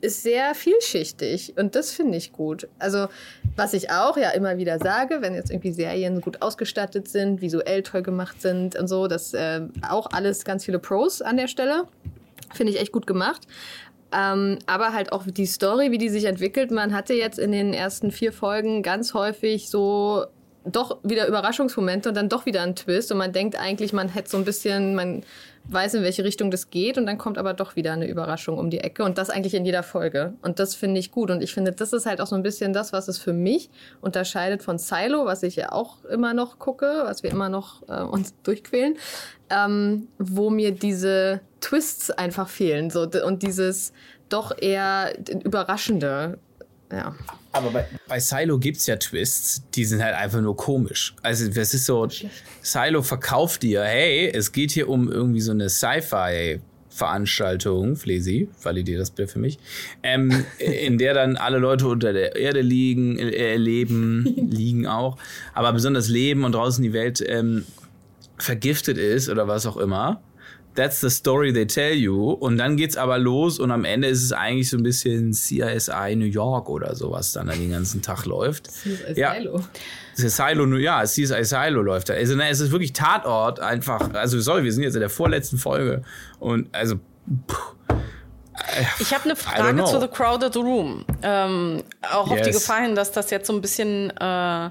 [0.00, 2.68] ist sehr vielschichtig und das finde ich gut.
[2.78, 3.08] Also,
[3.56, 7.82] was ich auch ja immer wieder sage, wenn jetzt irgendwie Serien gut ausgestattet sind, visuell
[7.82, 11.84] toll gemacht sind und so, das äh, auch alles ganz viele Pros an der Stelle.
[12.54, 13.46] Finde ich echt gut gemacht.
[14.12, 16.70] Ähm, aber halt auch die Story, wie die sich entwickelt.
[16.70, 20.26] Man hatte jetzt in den ersten vier Folgen ganz häufig so
[20.64, 24.30] doch wieder Überraschungsmomente und dann doch wieder einen Twist und man denkt eigentlich, man hätte
[24.30, 25.22] so ein bisschen, man
[25.68, 28.70] weiß, in welche Richtung das geht und dann kommt aber doch wieder eine Überraschung um
[28.70, 30.34] die Ecke und das eigentlich in jeder Folge.
[30.42, 32.72] Und das finde ich gut und ich finde, das ist halt auch so ein bisschen
[32.72, 37.02] das, was es für mich unterscheidet von Silo, was ich ja auch immer noch gucke,
[37.04, 38.96] was wir immer noch äh, uns durchquälen,
[39.50, 43.92] ähm, wo mir diese Twists einfach fehlen so, und dieses
[44.28, 45.12] doch eher
[45.44, 46.38] überraschende.
[46.90, 47.14] Ja.
[47.52, 51.14] Aber bei, bei Silo gibt es ja Twists, die sind halt einfach nur komisch.
[51.22, 52.06] Also, das ist so,
[52.62, 56.60] Silo verkauft dir, hey, es geht hier um irgendwie so eine Sci-Fi.
[56.96, 59.58] Veranstaltung, Flesi, validiert das Bild für mich,
[60.02, 65.18] ähm, in der dann alle Leute unter der Erde liegen, äh, leben, liegen auch,
[65.52, 67.66] aber besonders leben und draußen die Welt ähm,
[68.38, 70.22] vergiftet ist oder was auch immer.
[70.76, 72.30] That's the story they tell you.
[72.32, 76.14] Und dann geht's aber los und am Ende ist es eigentlich so ein bisschen CSI
[76.16, 78.68] New York oder sowas, dann den ganzen Tag läuft.
[79.14, 79.34] Ja.
[79.34, 79.60] Silo.
[80.14, 82.14] Silo, ja, CSI Silo läuft da.
[82.14, 84.12] Also, ne, es ist wirklich Tatort einfach.
[84.14, 86.02] Also, sorry, wir sind jetzt in der vorletzten Folge.
[86.38, 86.96] Und also,
[88.98, 91.04] Ich habe eine Frage zu The Crowded Room.
[91.22, 92.56] Ähm, auch auf die Yes.
[92.62, 94.70] Gefahr hin, dass das jetzt so ein bisschen äh,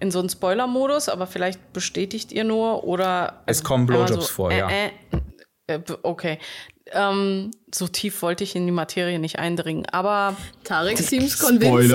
[0.00, 3.42] in so einen Spoiler-Modus, aber vielleicht bestätigt ihr nur oder.
[3.46, 4.68] Es kommen Blowjobs vor, ja.
[4.70, 4.90] Äh,
[5.70, 6.38] äh, okay.
[6.92, 9.86] Ähm, so tief wollte ich in die Materie nicht eindringen.
[9.86, 11.94] Aber Tarek seems convinced.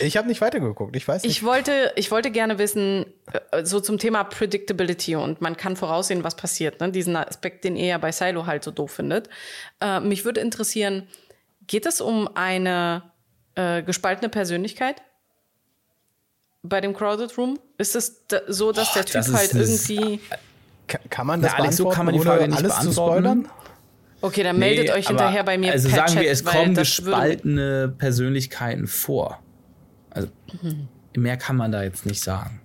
[0.00, 0.94] Ich habe nicht weitergeguckt.
[0.94, 1.32] Ich weiß nicht.
[1.32, 3.04] ich wollte, ich wollte gerne wissen,
[3.50, 6.80] äh, so zum Thema Predictability und man kann voraussehen, was passiert.
[6.80, 6.92] Ne?
[6.92, 9.28] Diesen Aspekt, den ihr ja bei Silo halt so doof findet.
[9.80, 11.08] Äh, mich würde interessieren,
[11.66, 13.02] geht es um eine
[13.56, 15.02] äh, gespaltene Persönlichkeit?
[16.62, 17.58] Bei dem Crowded Room?
[17.76, 20.18] Ist es da, so, dass der Typ das ist halt irgendwie.
[20.18, 20.38] Ka-
[20.86, 23.18] Kann man das Na, Alex, so kann man die Frage nicht alles zu beantworten.
[23.22, 23.48] spoilern?
[24.20, 26.74] Okay, dann meldet Nee, euch aber- hinterher bei mir Also per sagen wir, es kommen
[26.74, 29.38] gespaltene Persönlichkeiten vor.
[30.10, 30.28] Also
[31.16, 32.60] mehr kann man da jetzt nicht sagen.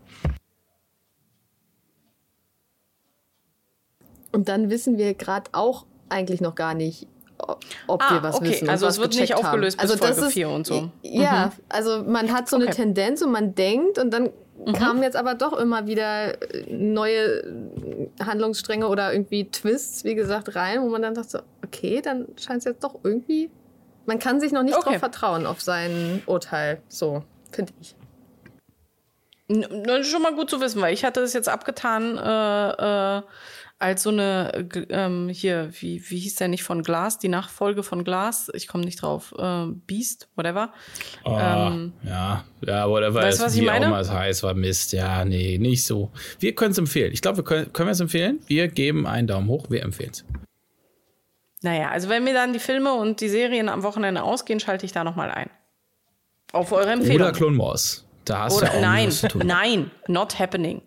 [4.31, 7.07] Und dann wissen wir gerade auch eigentlich noch gar nicht,
[7.87, 8.49] ob, Ah, wir was okay.
[8.51, 8.69] wissen.
[8.69, 9.87] Also was es wird nicht aufgelöst haben.
[9.87, 10.91] bis also das Folge ist, vier und so.
[11.01, 12.75] Ja, also man hat so eine Okay.
[12.75, 14.29] Tendenz und man denkt und dann
[14.65, 14.73] Mhm.
[14.73, 20.55] kamen jetzt aber doch immer wieder äh, neue äh, Handlungsstränge oder irgendwie Twists, wie gesagt,
[20.55, 23.49] rein, wo man dann dachte, okay, dann scheint es jetzt doch irgendwie.
[24.05, 24.91] Man kann sich noch nicht Okay.
[24.91, 26.81] drauf vertrauen, auf sein Urteil.
[26.89, 27.95] So, finde ich.
[29.47, 33.17] N- Das ist schon mal gut zu wissen, weil ich hatte es jetzt abgetan äh,
[33.17, 33.21] äh,
[33.81, 37.81] als so eine, g- ähm, hier, wie, wie hieß der nicht von Glas, die Nachfolge
[37.81, 40.73] von Glas, ich komme nicht drauf, äh, Beast, whatever.
[41.25, 43.21] Ähm, ja, ja, whatever.
[43.21, 43.85] weißt du, was ich wie meine?
[43.85, 44.91] Auch immer es heißt, war Mist.
[44.91, 46.11] Ja, nee, nicht so.
[46.39, 47.13] Wir können es empfehlen.
[47.13, 48.39] Ich glaube, wir können, können wir es empfehlen.
[48.47, 50.25] Wir geben einen Daumen hoch, wir empfehlen es.
[51.61, 54.91] Naja, also wenn mir dann die Filme und die Serien am Wochenende ausgehen, schalte ich
[54.91, 55.49] da nochmal ein.
[56.51, 57.15] Auf eure Empfehlung.
[57.15, 58.05] Oder Clone Wars.
[58.25, 59.41] Da hast du Oder auch nein, zu tun.
[59.45, 60.81] nein, not happening.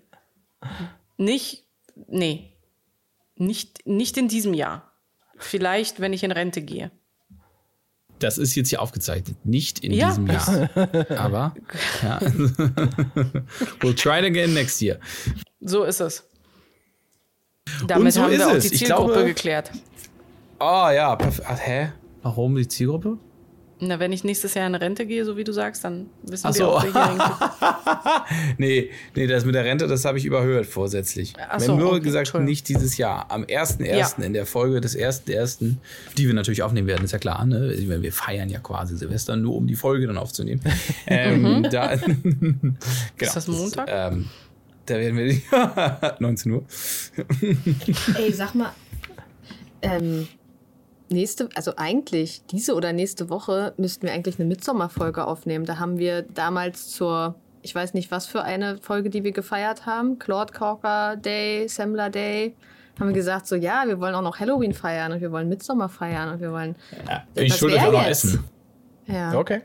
[1.17, 1.65] Nicht,
[2.09, 2.52] nee.
[3.47, 4.93] Nicht, nicht in diesem Jahr.
[5.37, 6.91] Vielleicht, wenn ich in Rente gehe.
[8.21, 9.45] Das ist jetzt hier aufgezeichnet.
[9.45, 10.09] Nicht in Ja.
[10.11, 10.71] diesem Jahr.
[11.19, 11.55] Aber,
[12.03, 12.19] ja.
[13.81, 14.99] we'll try it again next year.
[15.61, 16.25] So ist es.
[17.89, 18.69] Damit so haben ist wir auch es.
[18.69, 19.73] die Ich Zielgruppe glaube- geklärt.
[20.61, 21.49] Oh ja, perfekt.
[21.51, 21.93] Ach, hä?
[22.23, 23.19] Warum die Zielgruppe?
[23.85, 26.55] Na, wenn ich nächstes Jahr in Rente gehe, so wie du sagst, dann wissen Ach
[26.55, 26.71] wir so.
[26.71, 27.27] auch, welche eigentlich.
[28.59, 31.33] Nee, nee, das mit der Rente, das habe ich überhört vorsätzlich.
[31.37, 33.27] Ach wir so, haben nur okay, gesagt, nicht dieses Jahr.
[33.29, 33.85] Am 1.1.
[33.85, 34.25] Ja.
[34.25, 35.75] in der Folge des 1.1.,
[36.17, 37.45] die wir natürlich aufnehmen werden, ist ja klar.
[37.45, 37.75] Ne?
[37.77, 40.61] Wir feiern ja quasi Silvester, nur um die Folge dann aufzunehmen.
[41.09, 42.75] ähm, da, genau,
[43.19, 43.89] Ist das Montag?
[43.91, 44.27] ähm,
[44.87, 46.65] da werden wir 19 Uhr.
[48.15, 48.71] Ey, sag mal,
[49.83, 50.29] ähm,
[51.13, 55.65] nächste, also eigentlich diese oder nächste Woche müssten wir eigentlich eine Mitsommerfolge aufnehmen.
[55.65, 59.87] Da haben wir damals zur, ich weiß nicht was für eine Folge, die wir gefeiert
[59.87, 62.55] haben, Claude Corker Day, Semmler Day,
[62.99, 65.89] haben wir gesagt so, ja, wir wollen auch noch Halloween feiern und wir wollen Mitsommer
[65.89, 66.77] feiern und wir wollen,
[67.35, 68.07] Ich Was schulde auch noch?
[68.07, 68.45] Essen.
[69.07, 69.35] ja.
[69.35, 69.63] Okay.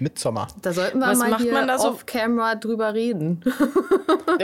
[0.00, 0.48] Midsommer.
[0.62, 1.88] Da sollten wir Was mal macht hier man da so?
[1.88, 3.42] auf Camera drüber reden.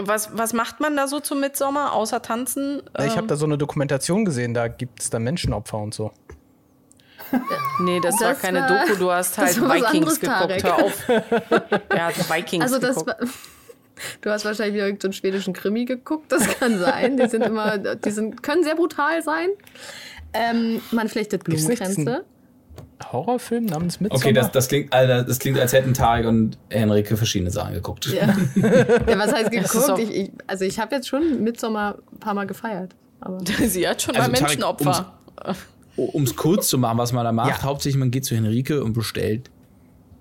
[0.03, 2.83] Was, was macht man da so zum Mitsommer, außer tanzen?
[2.99, 6.11] Ich Ähm, habe da so eine Dokumentation gesehen, da gibt es dann Menschenopfer und so.
[7.81, 10.65] nee, das, war Das keine war- Doku, du hast halt war Vikings anderes, geguckt.
[10.65, 11.09] Hör auf.
[11.97, 13.21] Ja, Vikings Also das geguckt.
[13.21, 13.29] war,
[14.23, 17.17] du hast wahrscheinlich wieder irgendeinen schwedischen Krimi geguckt, das kann sein.
[17.17, 19.51] Die sind immer, die sind, können sehr brutal sein.
[20.33, 22.25] Ähm, man flechtet Gibt's nicht Blumenkränze.
[23.12, 24.24] Horrorfilm namens Midsommer?
[24.24, 28.07] Okay, das, das, klingt, Alter, das klingt, als hätten Tarek und Henrike verschiedene Sachen geguckt.
[28.07, 28.26] Ja.
[28.57, 29.99] ja, was heißt geguckt?
[29.99, 32.95] Ich, ich, also ich habe jetzt schon Midsommar ein paar Mal gefeiert.
[33.20, 35.12] Aber Sie hat schon Also mal Menschenopfer.
[35.97, 37.62] Um es kurz zu machen, was man da macht, Ja.
[37.62, 39.51] hauptsächlich man geht zu Henrike und bestellt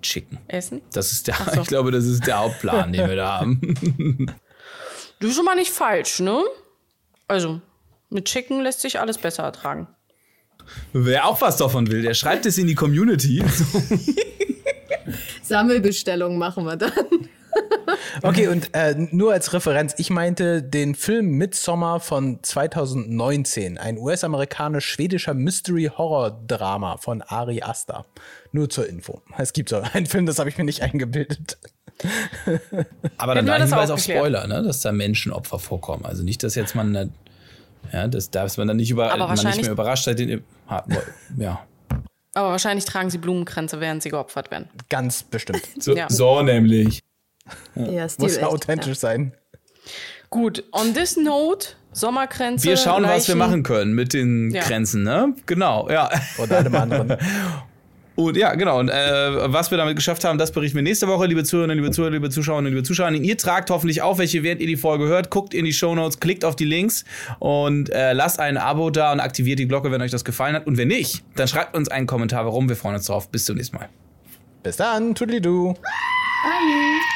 [0.02, 0.38] Chicken.
[0.48, 0.82] Essen?
[0.92, 1.62] Das ist der, so.
[1.62, 4.30] ich glaube, das ist der Hauptplan, den wir da haben.
[5.18, 6.42] Du schon mal nicht falsch, ne?
[7.26, 7.60] Also,
[8.10, 9.88] mit Chicken lässt sich alles besser ertragen.
[10.92, 13.42] Wer auch was davon will, der schreibt es in die Community.
[15.42, 16.92] Sammelbestellung machen wir dann.
[18.22, 25.34] Okay, und äh, nur als Referenz, ich meinte den Film Midsommar von 2019, ein US-amerikanisch-schwedischer
[25.34, 28.06] Mystery-Horror-Drama von Ari Aster.
[28.52, 29.22] Nur zur Info.
[29.38, 31.58] Es gibt so einen Film, das habe ich mir nicht eingebildet.
[33.18, 34.00] Aber dann da das Hinweis auf.
[34.00, 34.62] Spoiler, ne?
[34.62, 36.04] dass da Menschenopfer vorkommen.
[36.04, 37.06] Also nicht, dass jetzt man, da-
[37.92, 40.18] ja, das darf man dann nicht, über, Aber man nicht wahrscheinlich- mehr überrascht seid.
[40.18, 40.42] Den,
[41.38, 41.60] ja,
[42.34, 44.68] Aber wahrscheinlich tragen sie Blumenkränze, während sie geopfert werden.
[44.88, 45.62] Ganz bestimmt.
[45.78, 46.08] so, Ja.
[46.10, 47.00] so nämlich.
[47.74, 49.32] Ja, Muss ja authentisch sein.
[50.30, 52.64] Gut, on this note, Sommerkränze.
[52.66, 53.38] Wir schauen, was wir Leichen.
[53.38, 54.62] machen können mit den Ja.
[54.64, 55.34] Grenzen, ne?
[55.46, 56.10] Genau, ja.
[56.38, 57.16] Und allem anderen.
[58.16, 58.78] Und ja, genau.
[58.78, 61.90] Und äh, was wir damit geschafft haben, das berichten wir nächste Woche, liebe Zuhörerinnen, liebe
[61.90, 63.10] Zuhörer, liebe Zuschauerinnen, liebe Zuschauer.
[63.10, 65.30] Ihr tragt hoffentlich auf, welche während ihr die Folge hört.
[65.30, 67.04] Guckt in die Shownotes, klickt auf die Links
[67.40, 70.66] und äh, lasst ein Abo da und aktiviert die Glocke, wenn euch das gefallen hat.
[70.66, 72.68] Und wenn nicht, dann schreibt uns einen Kommentar, warum.
[72.68, 73.28] Wir freuen uns drauf.
[73.30, 73.88] Bis zum nächsten Mal.
[74.62, 75.74] Bis dann, Tudelidu.
[75.74, 77.13] Bye.